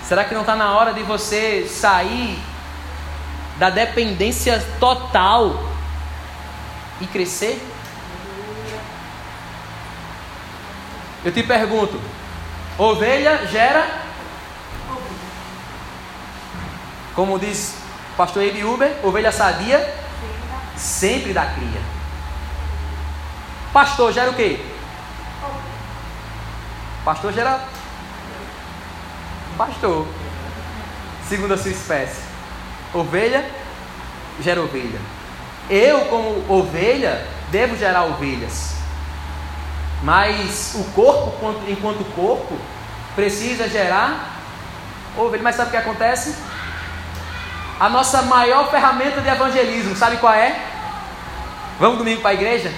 [0.06, 2.38] Será que não está na hora de você sair
[3.58, 5.62] da dependência total
[7.00, 7.60] e crescer?
[11.24, 12.00] Eu te pergunto:
[12.76, 13.86] ovelha gera?
[17.14, 17.76] Como diz
[18.14, 19.94] o pastor Ebi Uber, ovelha sadia
[20.76, 21.80] sempre dá cria.
[23.72, 24.64] Pastor gera o quê?
[27.04, 27.60] Pastor gera
[29.52, 30.06] pastor,
[31.28, 32.20] segundo a sua espécie.
[32.92, 33.44] Ovelha
[34.40, 35.00] gera ovelha.
[35.70, 38.74] Eu, como ovelha, devo gerar ovelhas.
[40.02, 42.58] Mas o corpo, enquanto corpo,
[43.14, 44.40] precisa gerar
[45.16, 45.42] ovelha.
[45.42, 46.34] Mas sabe o que acontece?
[47.78, 50.60] A nossa maior ferramenta de evangelismo, sabe qual é?
[51.80, 52.72] Vamos domingo para a igreja?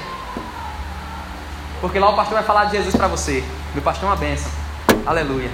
[1.81, 3.45] Porque lá o pastor vai falar de Jesus para você.
[3.75, 4.51] Meu pastor é uma benção.
[5.05, 5.51] Aleluia.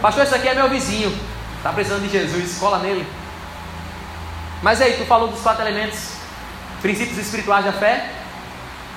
[0.00, 1.16] Pastor, esse aqui é meu vizinho.
[1.56, 3.06] Está precisando de Jesus, cola nele.
[4.62, 6.12] Mas aí, tu falou dos quatro elementos,
[6.80, 8.10] princípios espirituais da fé?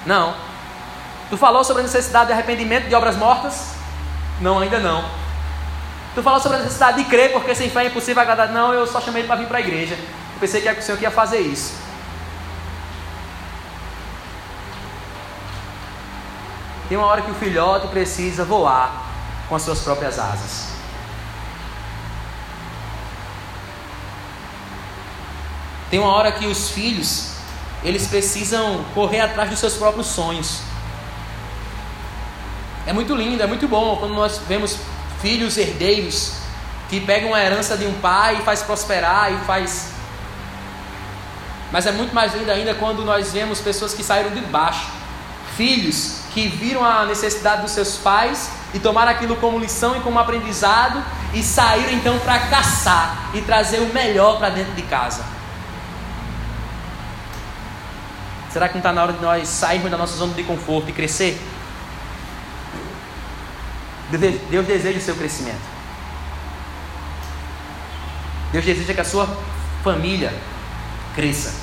[0.05, 0.35] Não.
[1.29, 3.73] Tu falou sobre a necessidade de arrependimento de obras mortas?
[4.39, 5.03] Não, ainda não.
[6.13, 8.49] Tu falou sobre a necessidade de crer, porque sem fé é impossível agradar.
[8.49, 9.95] Não, eu só chamei para vir para a igreja.
[9.95, 11.79] Eu pensei que o Senhor ia fazer isso.
[16.89, 19.05] Tem uma hora que o filhote precisa voar
[19.47, 20.70] com as suas próprias asas.
[25.91, 27.33] Tem uma hora que os filhos,
[27.83, 30.61] eles precisam correr atrás dos seus próprios sonhos.
[32.87, 34.77] É muito lindo, é muito bom quando nós vemos
[35.21, 36.37] filhos herdeiros
[36.89, 39.89] que pegam a herança de um pai e faz prosperar e faz.
[41.73, 44.87] Mas é muito mais lindo ainda quando nós vemos pessoas que saíram de baixo,
[45.57, 50.17] filhos que viram a necessidade dos seus pais e tomaram aquilo como lição e como
[50.17, 55.30] aprendizado e saíram então para caçar e trazer o melhor para dentro de casa.
[58.51, 60.93] Será que não está na hora de nós sairmos da nossa zona de conforto e
[60.93, 61.41] crescer?
[64.49, 65.61] Deus deseja o seu crescimento.
[68.51, 69.29] Deus deseja que a sua
[69.83, 70.33] família
[71.15, 71.53] cresça.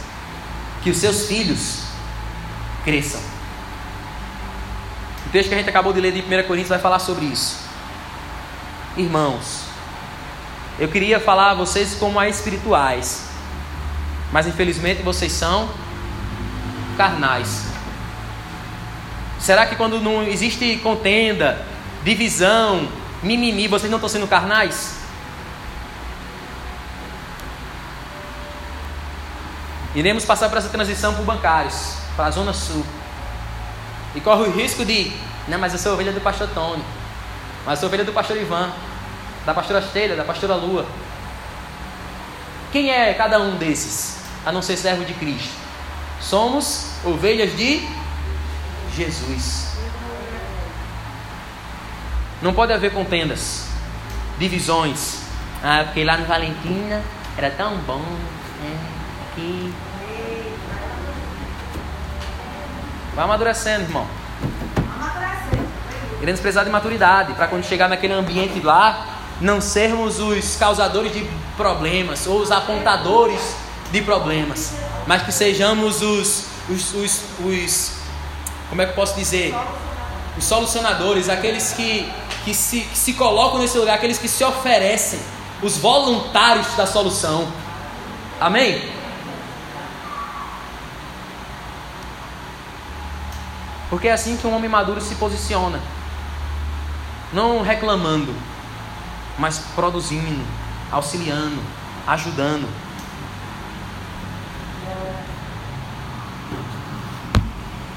[0.83, 1.83] Que os seus filhos
[2.85, 3.21] cresçam.
[5.27, 7.59] O texto que a gente acabou de ler de 1 Coríntios vai falar sobre isso.
[8.97, 9.65] Irmãos,
[10.79, 13.29] eu queria falar a vocês como a espirituais,
[14.33, 15.69] mas infelizmente vocês são
[16.99, 17.65] carnais.
[19.39, 21.65] Será que quando não existe contenda,
[22.05, 22.89] divisão,
[23.23, 24.99] mimimi, vocês não estão sendo carnais?
[29.95, 32.85] Iremos passar por essa transição por bancários, para a Zona Sul.
[34.15, 35.13] E corre o risco de,
[35.47, 36.83] não, mas eu sou ovelha do pastor Tony,
[37.65, 38.71] mas eu sou ovelha do pastor Ivan,
[39.47, 40.85] da pastora Esteira, da pastora Lua.
[42.73, 45.68] Quem é cada um desses, a não ser servo de Cristo?
[46.21, 47.87] Somos ovelhas de
[48.95, 49.69] Jesus.
[52.43, 53.67] Não pode haver contendas,
[54.39, 55.23] divisões.
[55.63, 57.03] Ah, porque lá no Valentina
[57.37, 58.03] era tão bom.
[58.63, 58.79] Né?
[59.31, 59.75] Aqui.
[63.15, 64.07] Vai amadurecendo, irmão.
[66.21, 69.07] Queremos precisar de maturidade para quando chegar naquele ambiente lá,
[69.41, 71.25] não sermos os causadores de
[71.57, 73.57] problemas ou os apontadores
[73.93, 77.93] de problemas mas que sejamos os, os, os, os
[78.69, 79.55] como é que eu posso dizer?
[80.37, 82.13] Os solucionadores, aqueles que,
[82.45, 85.19] que, se, que se colocam nesse lugar, aqueles que se oferecem,
[85.63, 87.51] os voluntários da solução.
[88.39, 88.87] Amém?
[93.89, 95.81] Porque é assim que um homem maduro se posiciona.
[97.33, 98.35] Não reclamando,
[99.39, 100.45] mas produzindo,
[100.93, 101.63] auxiliando,
[102.07, 102.69] ajudando.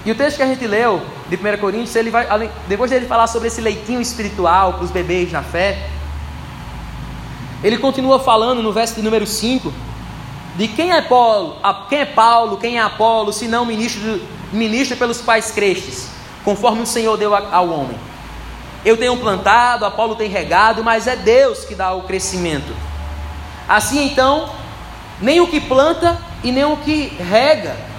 [0.03, 2.27] E o texto que a gente leu de 1 Coríntios, ele vai,
[2.67, 5.87] depois dele falar sobre esse leitinho espiritual para os bebês na fé,
[7.63, 9.71] ele continua falando no verso de número 5
[10.55, 14.19] de quem é Paulo, quem é Paulo, quem é Apolo, se não ministro,
[14.51, 16.09] ministro pelos pais crestes,
[16.43, 17.97] conforme o Senhor deu ao homem.
[18.83, 22.75] Eu tenho plantado, Apolo tem regado, mas é Deus que dá o crescimento.
[23.67, 24.49] Assim então,
[25.21, 27.90] nem o que planta e nem o que rega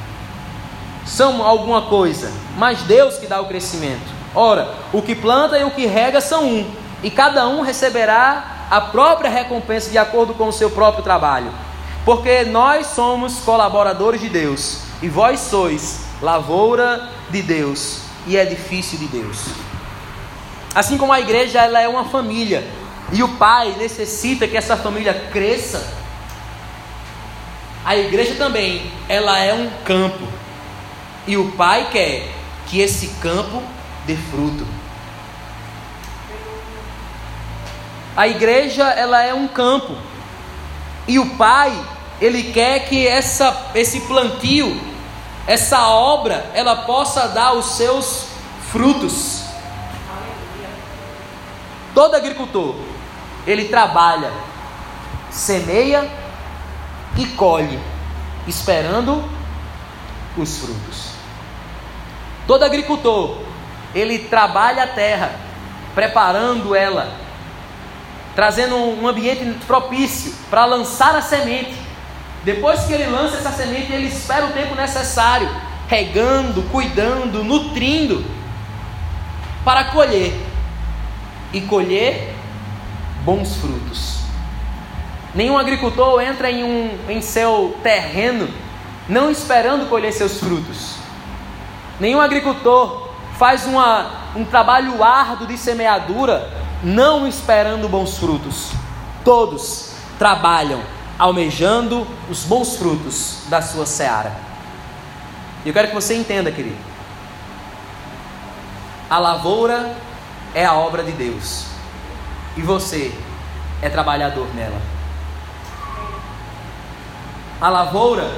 [1.04, 4.22] são alguma coisa, mas Deus que dá o crescimento.
[4.34, 6.70] Ora, o que planta e o que rega são um,
[7.02, 11.52] e cada um receberá a própria recompensa de acordo com o seu próprio trabalho.
[12.04, 19.06] Porque nós somos colaboradores de Deus, e vós sois lavoura de Deus e edifício de
[19.06, 19.46] Deus.
[20.74, 22.66] Assim como a igreja ela é uma família,
[23.12, 25.92] e o pai necessita que essa família cresça,
[27.84, 30.41] a igreja também, ela é um campo
[31.26, 32.28] e o Pai quer
[32.66, 33.62] que esse campo
[34.06, 34.66] dê fruto.
[38.16, 39.96] A igreja ela é um campo.
[41.06, 41.72] E o Pai,
[42.20, 44.78] ele quer que essa esse plantio,
[45.46, 48.26] essa obra, ela possa dar os seus
[48.70, 49.42] frutos.
[51.94, 52.74] Todo agricultor,
[53.46, 54.32] ele trabalha,
[55.30, 56.10] semeia
[57.16, 57.78] e colhe,
[58.46, 59.22] esperando
[60.36, 61.11] os frutos.
[62.46, 63.38] Todo agricultor,
[63.94, 65.32] ele trabalha a terra,
[65.94, 67.12] preparando ela,
[68.34, 71.74] trazendo um ambiente propício para lançar a semente.
[72.44, 75.48] Depois que ele lança essa semente, ele espera o tempo necessário,
[75.86, 78.24] regando, cuidando, nutrindo,
[79.64, 80.34] para colher
[81.52, 82.34] e colher
[83.24, 84.22] bons frutos.
[85.34, 88.48] Nenhum agricultor entra em, um, em seu terreno
[89.08, 90.91] não esperando colher seus frutos.
[92.02, 96.50] Nenhum agricultor faz uma, um trabalho árduo de semeadura
[96.82, 98.72] não esperando bons frutos.
[99.24, 100.82] Todos trabalham
[101.16, 104.32] almejando os bons frutos da sua seara.
[105.64, 106.74] E eu quero que você entenda, querido.
[109.08, 109.94] A lavoura
[110.56, 111.66] é a obra de Deus.
[112.56, 113.16] E você
[113.80, 114.82] é trabalhador nela.
[117.60, 118.28] A lavoura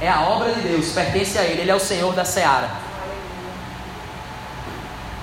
[0.00, 2.87] é a obra de Deus, pertence a Ele, Ele é o Senhor da seara.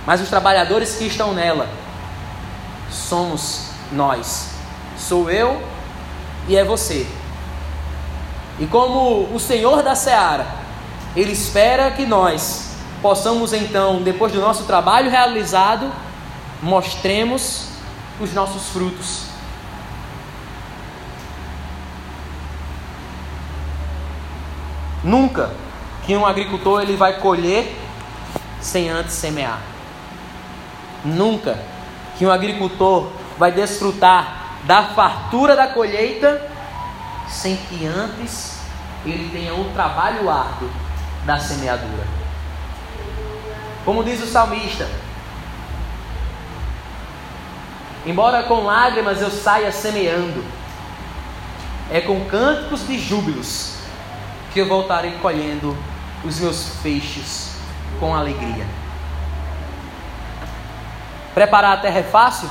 [0.05, 1.67] Mas os trabalhadores que estão nela
[2.89, 4.51] somos nós.
[4.97, 5.61] Sou eu
[6.47, 7.07] e é você.
[8.59, 10.47] E como o Senhor da seara,
[11.15, 15.91] Ele espera que nós possamos então, depois do nosso trabalho realizado,
[16.61, 17.69] mostremos
[18.19, 19.25] os nossos frutos.
[25.03, 25.51] Nunca
[26.05, 27.77] que um agricultor ele vai colher
[28.59, 29.74] sem antes semear.
[31.05, 31.57] Nunca
[32.17, 36.41] que um agricultor vai desfrutar da fartura da colheita
[37.27, 38.59] sem que antes
[39.05, 40.69] ele tenha o trabalho árduo
[41.25, 42.07] da semeadura.
[43.83, 44.87] Como diz o salmista,
[48.05, 50.43] embora com lágrimas eu saia semeando,
[51.91, 53.75] é com cânticos de júbilos
[54.51, 55.77] que eu voltarei colhendo
[56.23, 57.51] os meus feixes
[57.99, 58.65] com alegria.
[61.35, 62.49] Preparar a terra é fácil?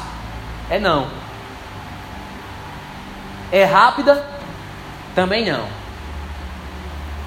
[0.71, 1.09] É não.
[3.51, 4.25] É rápida?
[5.15, 5.67] Também não.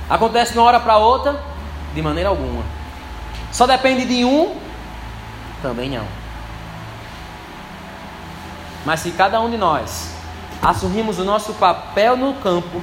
[0.10, 1.42] Acontece de uma hora para outra?
[1.96, 2.64] De maneira alguma.
[3.52, 4.56] Só depende de um?
[5.62, 6.06] Também não.
[8.86, 10.12] Mas se cada um de nós
[10.62, 12.82] assumirmos o nosso papel no campo,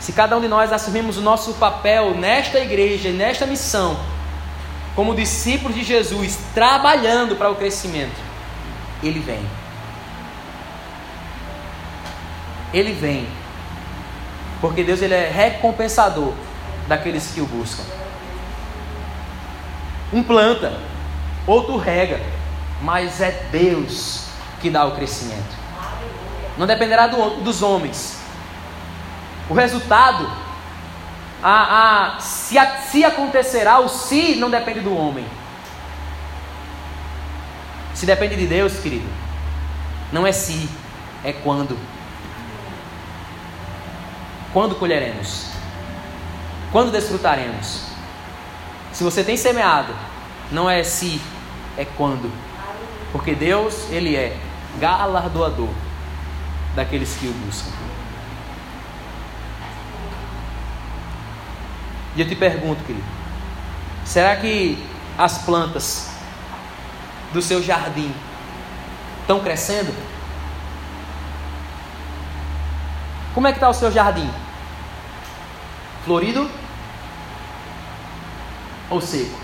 [0.00, 3.96] se cada um de nós assumirmos o nosso papel nesta igreja, nesta missão,
[4.96, 8.16] como discípulos de Jesus, trabalhando para o crescimento,
[9.02, 9.46] Ele vem.
[12.72, 13.28] Ele vem.
[14.60, 16.32] Porque Deus ele é recompensador
[16.88, 17.84] daqueles que o buscam.
[20.10, 20.80] Um planta,
[21.46, 22.20] outro rega,
[22.80, 24.28] mas é Deus
[24.62, 25.56] que dá o crescimento.
[26.56, 28.18] Não dependerá do, dos homens,
[29.50, 30.26] o resultado,
[31.42, 35.26] a, a, se, a, se acontecerá, o se não depende do homem.
[37.94, 39.08] Se depende de Deus, querido,
[40.12, 40.68] não é se,
[41.24, 41.78] é quando.
[44.52, 45.50] Quando colheremos?
[46.72, 47.82] Quando desfrutaremos?
[48.92, 49.94] Se você tem semeado,
[50.50, 51.20] não é se,
[51.76, 52.30] é quando.
[53.12, 54.36] Porque Deus, Ele é
[54.78, 55.70] galardoador
[56.74, 57.70] daqueles que o buscam.
[62.16, 63.04] E eu te pergunto, querido:
[64.04, 64.82] será que
[65.18, 66.10] as plantas
[67.32, 68.12] do seu jardim
[69.20, 69.94] estão crescendo?
[73.34, 74.30] Como é que está o seu jardim?
[76.06, 76.50] Florido
[78.88, 79.38] ou seco?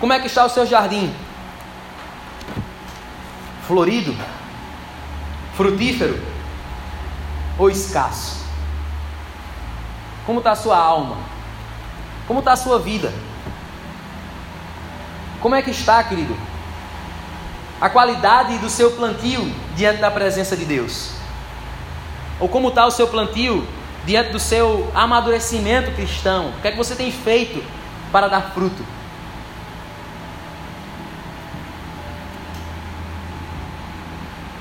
[0.00, 1.14] Como é que está o seu jardim?
[3.68, 4.16] Florido?
[5.54, 6.20] Frutífero
[7.56, 8.45] ou escasso?
[10.26, 11.16] Como está a sua alma?
[12.26, 13.12] Como está a sua vida?
[15.40, 16.36] Como é que está, querido?
[17.80, 21.12] A qualidade do seu plantio diante da presença de Deus?
[22.40, 23.66] Ou como está o seu plantio
[24.04, 26.48] diante do seu amadurecimento cristão?
[26.48, 27.62] O que é que você tem feito
[28.10, 28.84] para dar fruto?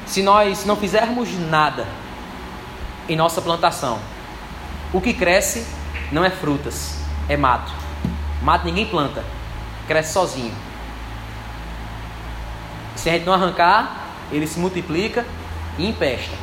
[0.06, 1.88] Se nós não fizermos nada
[3.10, 4.00] em nossa plantação,
[4.94, 5.66] o que cresce
[6.12, 7.72] não é frutas, é mato.
[8.42, 9.24] Mato ninguém planta,
[9.88, 10.54] cresce sozinho.
[12.96, 15.26] Se a gente não arrancar, ele se multiplica
[15.78, 16.36] e empesta.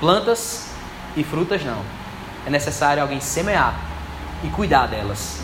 [0.00, 0.70] Plantas
[1.16, 1.82] e frutas não.
[2.46, 3.74] É necessário alguém semear
[4.44, 5.40] e cuidar delas.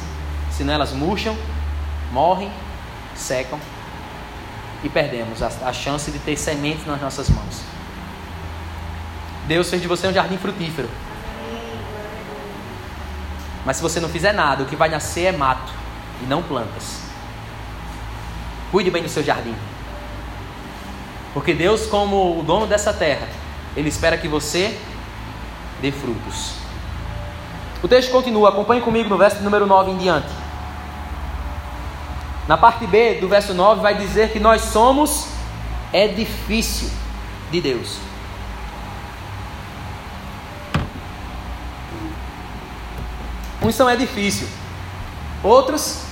[0.50, 1.36] Senão elas murcham,
[2.12, 2.50] morrem,
[3.14, 3.59] secam
[4.84, 7.72] e perdemos a, a chance de ter sementes nas nossas mãos.
[9.47, 10.88] Deus fez de você um jardim frutífero.
[13.64, 15.72] Mas se você não fizer nada, o que vai nascer é mato
[16.22, 17.03] e não plantas.
[18.70, 19.55] Cuide bem do seu jardim.
[21.34, 23.28] Porque Deus, como o dono dessa terra,
[23.76, 24.78] Ele espera que você
[25.80, 26.55] dê frutos.
[27.82, 30.28] O texto continua, acompanhe comigo no verso número 9 em diante.
[32.47, 35.28] Na parte B do verso 9 vai dizer que nós somos
[35.93, 36.90] edifício
[37.51, 37.99] de Deus.
[43.63, 44.49] Uns são edifício,
[45.43, 46.03] outros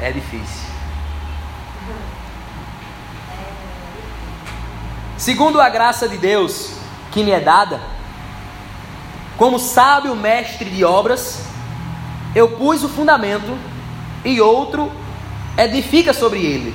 [0.00, 0.66] é difícil.
[5.16, 6.72] Segundo a graça de Deus
[7.12, 7.80] que me é dada,
[9.36, 11.44] como sábio mestre de obras,
[12.34, 13.56] eu pus o fundamento
[14.24, 14.90] e outro
[15.56, 16.74] edifica sobre ele.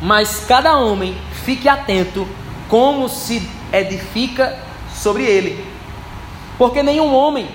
[0.00, 2.26] Mas cada homem fique atento
[2.68, 4.56] como se edifica
[4.94, 5.66] sobre ele.
[6.56, 7.48] Porque nenhum homem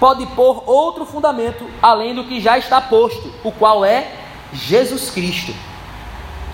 [0.00, 4.10] pode pôr outro fundamento além do que já está posto, o qual é
[4.50, 5.54] Jesus Cristo.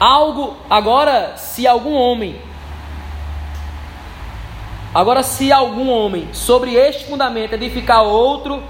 [0.00, 2.38] Algo, agora, se algum homem,
[4.92, 8.62] agora, se algum homem sobre este fundamento edificar outro,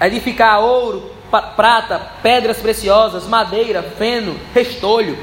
[0.00, 1.10] edificar ouro,
[1.56, 5.18] prata, pedras preciosas, madeira, feno, restolho,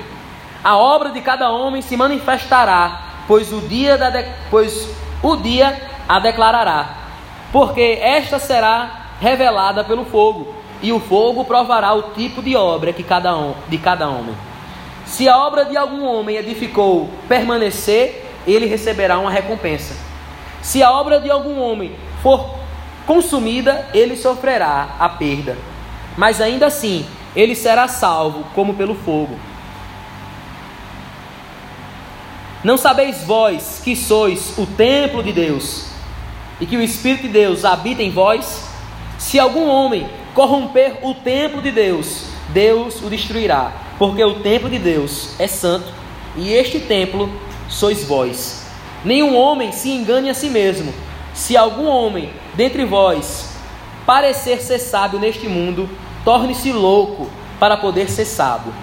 [0.63, 4.26] a obra de cada homem se manifestará, pois o dia, da de...
[4.51, 4.89] pois
[5.24, 6.98] o dia a declarará,
[7.51, 13.03] porque esta será revelada pelo fogo, e o fogo provará o tipo de obra que
[13.03, 14.35] cada um, de cada homem.
[15.05, 19.95] Se a obra de algum homem edificou permanecer, ele receberá uma recompensa.
[20.61, 22.55] Se a obra de algum homem for
[23.05, 25.57] consumida, ele sofrerá a perda.
[26.15, 29.35] Mas ainda assim, ele será salvo como pelo fogo.
[32.63, 35.88] Não sabeis vós que sois o templo de Deus
[36.60, 38.66] e que o Espírito de Deus habita em vós?
[39.18, 44.80] Se algum homem corromper o templo de Deus, Deus o destruirá, porque o templo de
[44.80, 45.88] Deus é santo
[46.36, 47.30] e este templo
[47.68, 48.66] sois vós.
[49.03, 50.93] Nenhum homem se engane a si mesmo.
[51.34, 53.49] Se algum homem dentre vós
[54.05, 55.88] parecer ser sábio neste mundo,
[56.26, 57.30] torne-se louco
[57.60, 58.74] para poder ser sábio.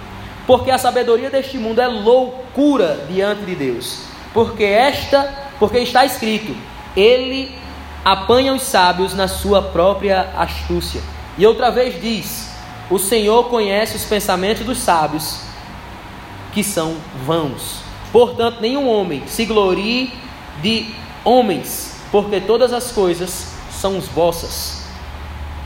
[0.45, 4.03] Porque a sabedoria deste mundo é loucura diante de Deus.
[4.33, 6.55] Porque esta, porque está escrito,
[6.95, 7.51] ele
[8.03, 11.01] apanha os sábios na sua própria astúcia.
[11.37, 12.49] E outra vez diz:
[12.89, 15.41] O Senhor conhece os pensamentos dos sábios,
[16.51, 16.95] que são
[17.25, 17.81] vãos.
[18.11, 20.13] Portanto, nenhum homem se glorie
[20.61, 20.93] de
[21.23, 24.85] homens, porque todas as coisas são os vossas.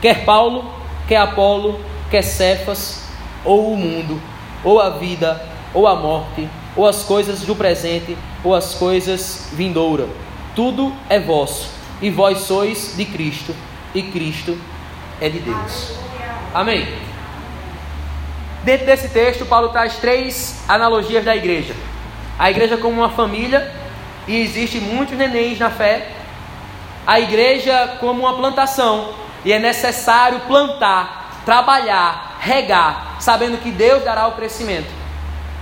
[0.00, 0.70] Quer Paulo,
[1.06, 1.80] quer Apolo,
[2.10, 3.04] quer Cefas,
[3.44, 4.20] ou o mundo,
[4.64, 5.40] ou a vida,
[5.72, 10.08] ou a morte, ou as coisas do presente, ou as coisas vindouras.
[10.54, 11.68] Tudo é vosso,
[12.02, 13.54] e vós sois de Cristo,
[13.94, 14.58] e Cristo
[15.20, 15.94] é de Deus.
[16.52, 16.86] Amém.
[18.64, 21.74] Dentro desse texto, Paulo traz três analogias da igreja.
[22.38, 23.72] A igreja como uma família,
[24.26, 26.08] e existe muitos nenéns na fé.
[27.06, 34.26] A igreja como uma plantação, e é necessário plantar, trabalhar, regar, sabendo que Deus dará
[34.26, 34.90] o crescimento.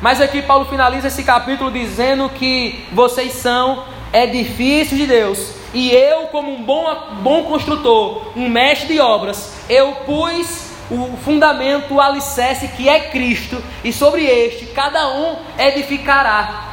[0.00, 6.26] Mas aqui Paulo finaliza esse capítulo dizendo que vocês são edifícios de Deus, e eu,
[6.28, 6.84] como um bom,
[7.22, 13.62] bom construtor, um mestre de obras, eu pus o fundamento, o alicerce que é Cristo,
[13.84, 16.70] e sobre este cada um edificará.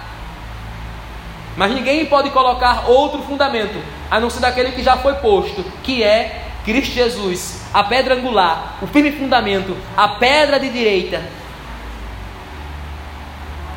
[1.56, 3.80] Mas ninguém pode colocar outro fundamento,
[4.10, 8.78] a não ser daquele que já foi posto, que é Cristo Jesus, a pedra angular,
[8.82, 11.24] o firme fundamento, a pedra de direita.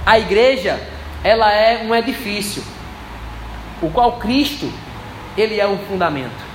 [0.07, 0.81] A igreja,
[1.23, 2.65] ela é um edifício,
[3.83, 4.73] o qual Cristo
[5.37, 6.51] ele é um fundamento.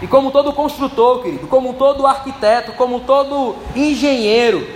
[0.00, 4.66] E como todo construtor, querido, como todo arquiteto, como todo engenheiro,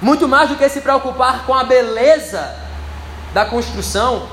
[0.00, 2.56] muito mais do que se preocupar com a beleza
[3.34, 4.28] da construção,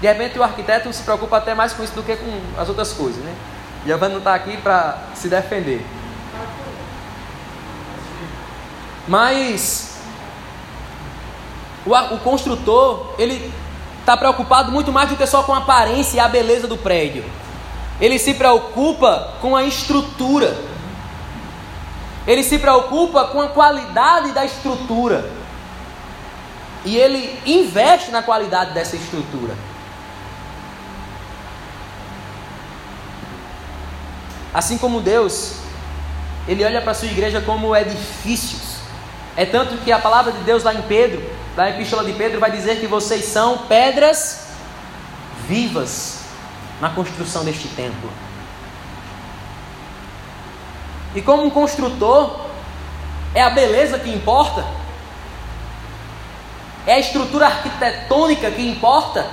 [0.00, 2.92] de repente o arquiteto se preocupa até mais com isso do que com as outras
[2.92, 3.34] coisas, né?
[3.84, 5.84] Giovanni não está aqui para se defender.
[9.08, 9.98] Mas
[11.84, 13.52] o, o construtor, ele
[14.06, 17.24] está preocupado muito mais do que só com a aparência e a beleza do prédio.
[18.00, 20.56] Ele se preocupa com a estrutura.
[22.24, 25.28] Ele se preocupa com a qualidade da estrutura.
[26.84, 29.56] E ele investe na qualidade dessa estrutura.
[34.54, 35.56] Assim como Deus,
[36.46, 38.76] ele olha para a sua igreja como edifícios.
[39.36, 42.50] É tanto que a palavra de Deus lá em Pedro, na epístola de Pedro, vai
[42.50, 44.48] dizer que vocês são pedras
[45.48, 46.20] vivas
[46.80, 48.10] na construção deste templo.
[51.14, 52.40] E como um construtor,
[53.34, 54.66] é a beleza que importa?
[56.86, 59.26] É a estrutura arquitetônica que importa?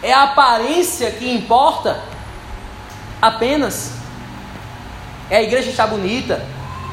[0.00, 2.00] É a aparência que importa?
[3.20, 3.94] Apenas?
[5.28, 6.46] É a igreja estar bonita?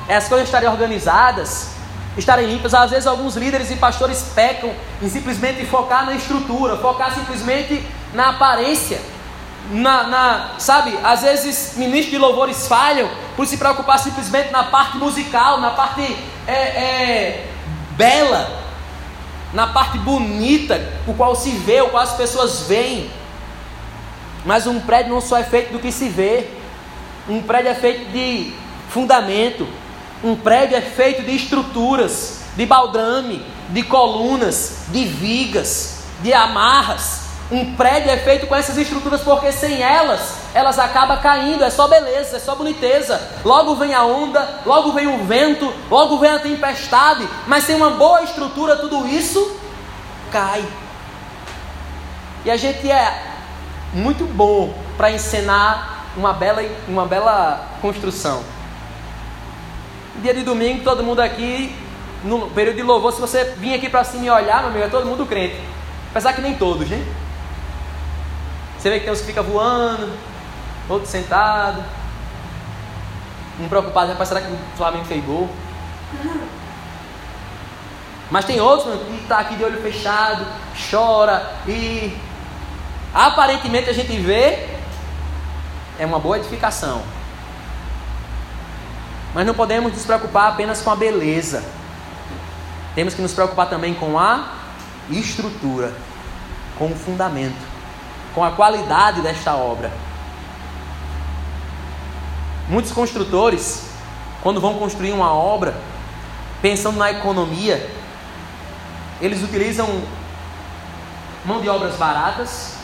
[0.07, 1.74] É as coisas estarem organizadas?
[2.17, 2.73] Estarem limpas?
[2.73, 8.29] Às vezes alguns líderes e pastores pecam em simplesmente focar na estrutura, focar simplesmente na
[8.29, 8.99] aparência
[9.69, 14.97] na, na, sabe, às vezes ministros de louvores falham por se preocupar simplesmente na parte
[14.97, 16.01] musical, na parte
[16.47, 17.47] é, é,
[17.91, 18.63] bela,
[19.53, 23.09] na parte bonita, o qual se vê, o qual as pessoas veem.
[24.45, 26.47] Mas um prédio não só é feito do que se vê,
[27.27, 28.53] um prédio é feito de
[28.89, 29.67] fundamento,
[30.25, 37.25] um prédio é feito de estruturas, de baldrame, de colunas, de vigas, de amarras.
[37.51, 41.63] Um prédio é feito com essas estruturas porque sem elas, elas acabam caindo.
[41.63, 43.21] É só beleza, é só boniteza.
[43.45, 47.29] Logo vem a onda, logo vem o vento, logo vem a tempestade.
[47.45, 49.55] Mas sem uma boa estrutura, tudo isso
[50.31, 50.65] cai.
[52.43, 53.35] E a gente é
[53.93, 58.54] muito bom para encenar uma bela, uma bela construção.
[60.21, 61.75] Dia de domingo, todo mundo aqui,
[62.23, 64.89] no período de louvor, se você vir aqui para cima e olhar, meu amigo, é
[64.89, 65.59] todo mundo crente.
[66.11, 67.05] Apesar que nem todos, né?
[68.77, 70.09] Você vê que tem uns que ficam voando,
[70.87, 71.83] outros sentados,
[73.59, 75.49] um preocupado, rapaz, será que o Flamengo fez gol?
[78.29, 80.45] Mas tem outros mano, que está aqui de olho fechado,
[80.89, 82.17] chora e
[83.13, 84.67] aparentemente a gente vê
[85.97, 87.01] é uma boa edificação.
[89.35, 91.63] Mas não podemos nos preocupar apenas com a beleza.
[92.95, 94.53] Temos que nos preocupar também com a
[95.11, 95.93] estrutura,
[96.79, 97.75] com o fundamento
[98.35, 99.89] com a qualidade desta obra.
[102.67, 103.89] Muitos construtores,
[104.43, 105.73] quando vão construir uma obra,
[106.61, 107.89] pensando na economia,
[109.21, 109.87] eles utilizam
[111.45, 112.75] mão de obras baratas,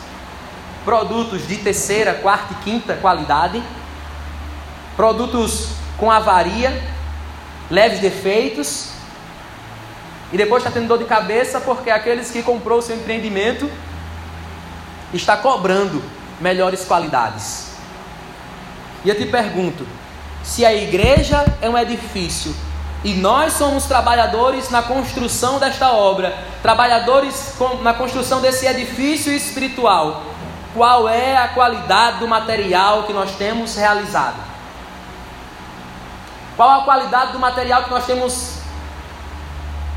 [0.86, 3.62] produtos de terceira, quarta e quinta qualidade,
[4.96, 6.82] produtos com avaria,
[7.70, 8.92] leves defeitos,
[10.32, 13.70] e depois está tendo dor de cabeça porque aqueles que comprou o seu empreendimento
[15.12, 16.02] está cobrando
[16.40, 17.72] melhores qualidades.
[19.04, 19.86] E eu te pergunto:
[20.42, 22.54] se a igreja é um edifício
[23.04, 30.22] e nós somos trabalhadores na construção desta obra, trabalhadores na construção desse edifício espiritual,
[30.72, 34.51] qual é a qualidade do material que nós temos realizado?
[36.56, 38.58] Qual a qualidade do material que nós temos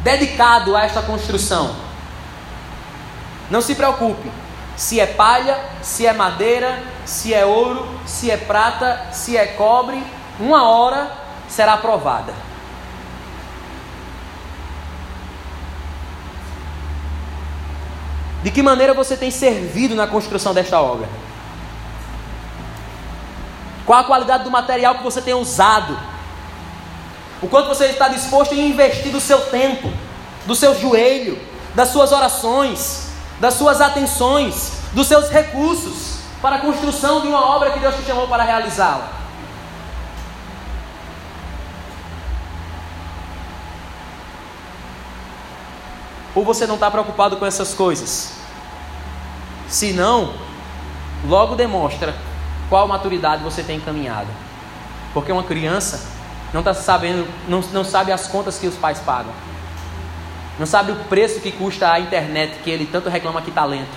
[0.02, 1.76] dedicado a esta construção?
[3.50, 4.32] Não se preocupe,
[4.76, 10.02] se é palha, se é madeira, se é ouro, se é prata, se é cobre,
[10.40, 11.12] uma hora
[11.48, 12.34] será aprovada.
[18.44, 21.10] De que maneira você tem servido na construção desta obra?
[23.86, 25.98] Qual a qualidade do material que você tem usado?
[27.42, 29.92] O quanto você está disposto a investir do seu tempo,
[30.46, 31.40] do seu joelho,
[31.74, 33.10] das suas orações,
[33.40, 38.04] das suas atenções, dos seus recursos para a construção de uma obra que Deus te
[38.04, 39.10] chamou para realizá-la.
[46.34, 48.34] Ou você não está preocupado com essas coisas?
[49.68, 50.34] Se não,
[51.26, 52.14] logo demonstra
[52.70, 54.28] qual maturidade você tem encaminhado.
[55.14, 56.15] Porque uma criança
[56.56, 59.34] não está sabendo, não, não sabe as contas que os pais pagam.
[60.58, 63.92] Não sabe o preço que custa a internet que ele tanto reclama que talento.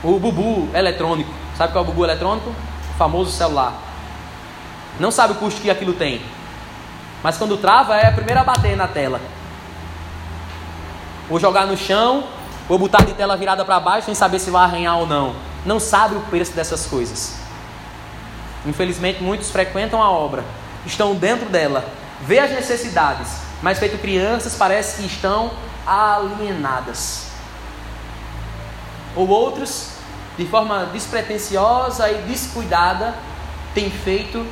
[0.00, 1.32] Tá o bubu eletrônico.
[1.56, 2.48] Sabe qual é o bubu eletrônico?
[2.48, 3.72] O famoso celular.
[5.00, 6.22] Não sabe o custo que aquilo tem.
[7.20, 9.20] Mas quando trava é a primeira a bater na tela.
[11.28, 12.22] Ou jogar no chão,
[12.68, 15.34] ou botar de tela virada para baixo sem saber se vai arranhar ou não.
[15.66, 17.47] Não sabe o preço dessas coisas.
[18.66, 20.44] Infelizmente, muitos frequentam a obra,
[20.84, 21.84] estão dentro dela,
[22.26, 23.28] vê as necessidades,
[23.62, 25.50] mas feito crianças, parece que estão
[25.86, 27.28] alienadas.
[29.16, 29.90] Ou outros,
[30.36, 33.14] de forma despretensiosa e descuidada,
[33.74, 34.46] têm feito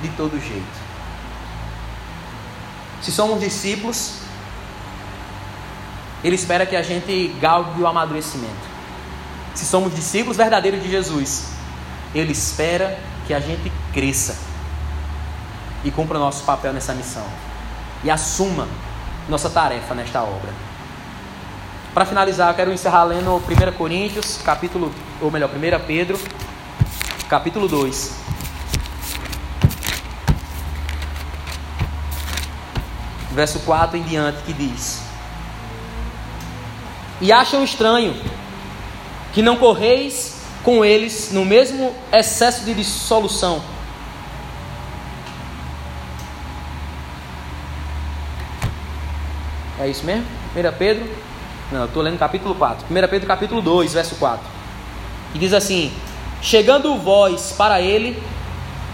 [0.00, 0.86] de todo jeito.
[3.02, 4.14] Se somos discípulos,
[6.24, 8.76] ele espera que a gente galgue o amadurecimento.
[9.54, 11.50] Se somos discípulos verdadeiros de Jesus,
[12.14, 14.36] ele espera que a gente cresça
[15.84, 17.26] e cumpra nosso papel nessa missão
[18.04, 18.68] e assuma
[19.28, 20.52] nossa tarefa nesta obra.
[21.92, 26.20] Para finalizar, eu quero encerrar lendo 1 Coríntios, capítulo, ou melhor, 1 Pedro,
[27.28, 28.26] capítulo 2.
[33.32, 35.02] Verso 4 em diante, que diz:
[37.20, 38.14] E acham estranho
[39.32, 40.35] que não correis
[40.66, 43.62] com eles no mesmo excesso de dissolução.
[49.78, 50.26] É isso mesmo?
[50.56, 51.08] 1 Pedro?
[51.70, 52.84] Não, eu estou lendo capítulo 4.
[52.90, 54.44] 1 Pedro capítulo 2, verso 4.
[55.36, 55.92] E diz assim:
[56.42, 58.20] Chegando vós para ele,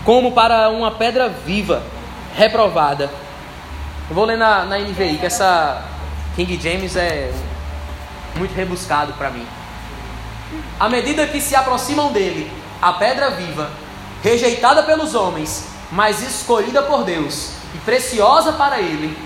[0.04, 1.82] como para uma pedra viva,
[2.36, 3.04] reprovada.
[4.10, 5.82] Eu vou ler na, na NVI, que essa
[6.36, 7.32] King James é
[8.36, 9.46] muito rebuscado para mim.
[10.78, 12.50] À medida que se aproximam dele,
[12.80, 13.70] a pedra viva,
[14.22, 19.16] rejeitada pelos homens, mas escolhida por Deus e preciosa para ele,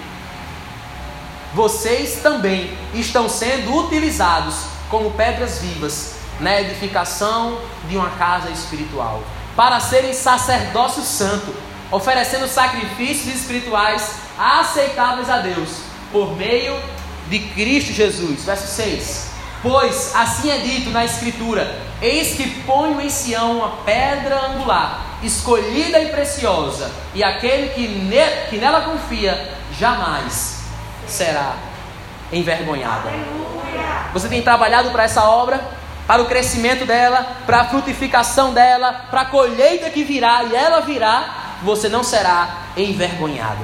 [1.54, 7.58] vocês também estão sendo utilizados como pedras vivas na edificação
[7.88, 9.22] de uma casa espiritual,
[9.56, 11.54] para serem sacerdócio santo,
[11.90, 15.78] oferecendo sacrifícios espirituais aceitáveis a Deus,
[16.12, 16.78] por meio
[17.28, 18.44] de Cristo Jesus.
[18.44, 19.25] Verso 6.
[19.66, 25.98] Pois assim é dito na Escritura: Eis que ponho em Sião uma pedra angular, escolhida
[25.98, 30.60] e preciosa, e aquele que, ne que nela confia jamais
[31.06, 31.54] será
[32.32, 33.08] envergonhado.
[34.12, 35.60] Você tem trabalhado para essa obra,
[36.06, 40.80] para o crescimento dela, para a frutificação dela, para a colheita que virá, e ela
[40.80, 43.58] virá, você não será envergonhado.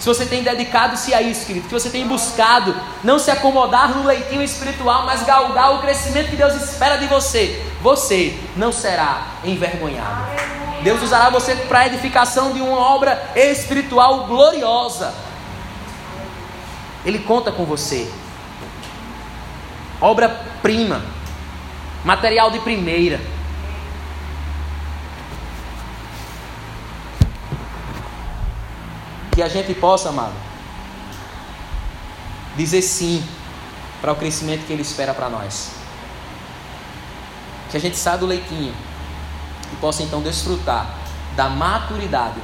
[0.00, 2.74] Se você tem dedicado-se a isso, querido, que você tem buscado
[3.04, 7.62] não se acomodar no leitinho espiritual, mas galgar o crescimento que Deus espera de você,
[7.82, 10.24] você não será envergonhado.
[10.82, 15.12] Deus usará você para a edificação de uma obra espiritual gloriosa.
[17.04, 18.10] Ele conta com você.
[20.00, 21.04] Obra-prima,
[22.02, 23.20] material de primeira.
[29.40, 30.34] Que a gente possa, amado,
[32.58, 33.24] dizer sim
[33.98, 35.70] para o crescimento que Ele espera para nós.
[37.70, 38.74] Que a gente saia do leitinho
[39.72, 40.94] e possa então desfrutar
[41.34, 42.38] da maturidade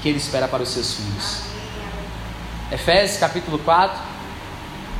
[0.00, 1.42] que Ele espera para os seus filhos.
[2.72, 4.00] Efésios capítulo 4,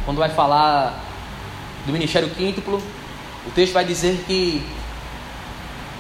[0.05, 1.03] quando vai falar
[1.87, 2.83] do ministério quíntuplo,
[3.47, 4.63] o texto vai dizer que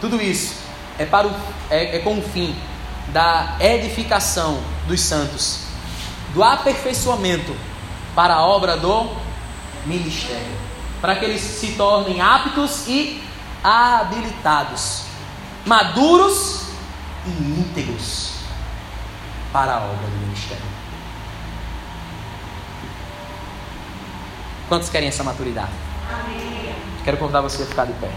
[0.02, 0.56] tudo isso
[0.98, 1.34] é, para o,
[1.70, 2.54] é, é com o fim
[3.12, 5.64] da edificação dos santos,
[6.32, 7.54] do aperfeiçoamento
[8.14, 9.10] para a obra do
[9.86, 10.56] ministério,
[11.00, 13.22] para que eles se tornem aptos e
[13.62, 15.02] habilitados,
[15.66, 16.66] maduros
[17.26, 17.30] e
[17.60, 18.34] íntegros
[19.52, 20.70] para a obra do ministério.
[24.68, 25.72] Quantos querem essa maturidade?
[26.08, 26.74] Amém.
[27.04, 28.10] Quero convidar você a ficar de pé.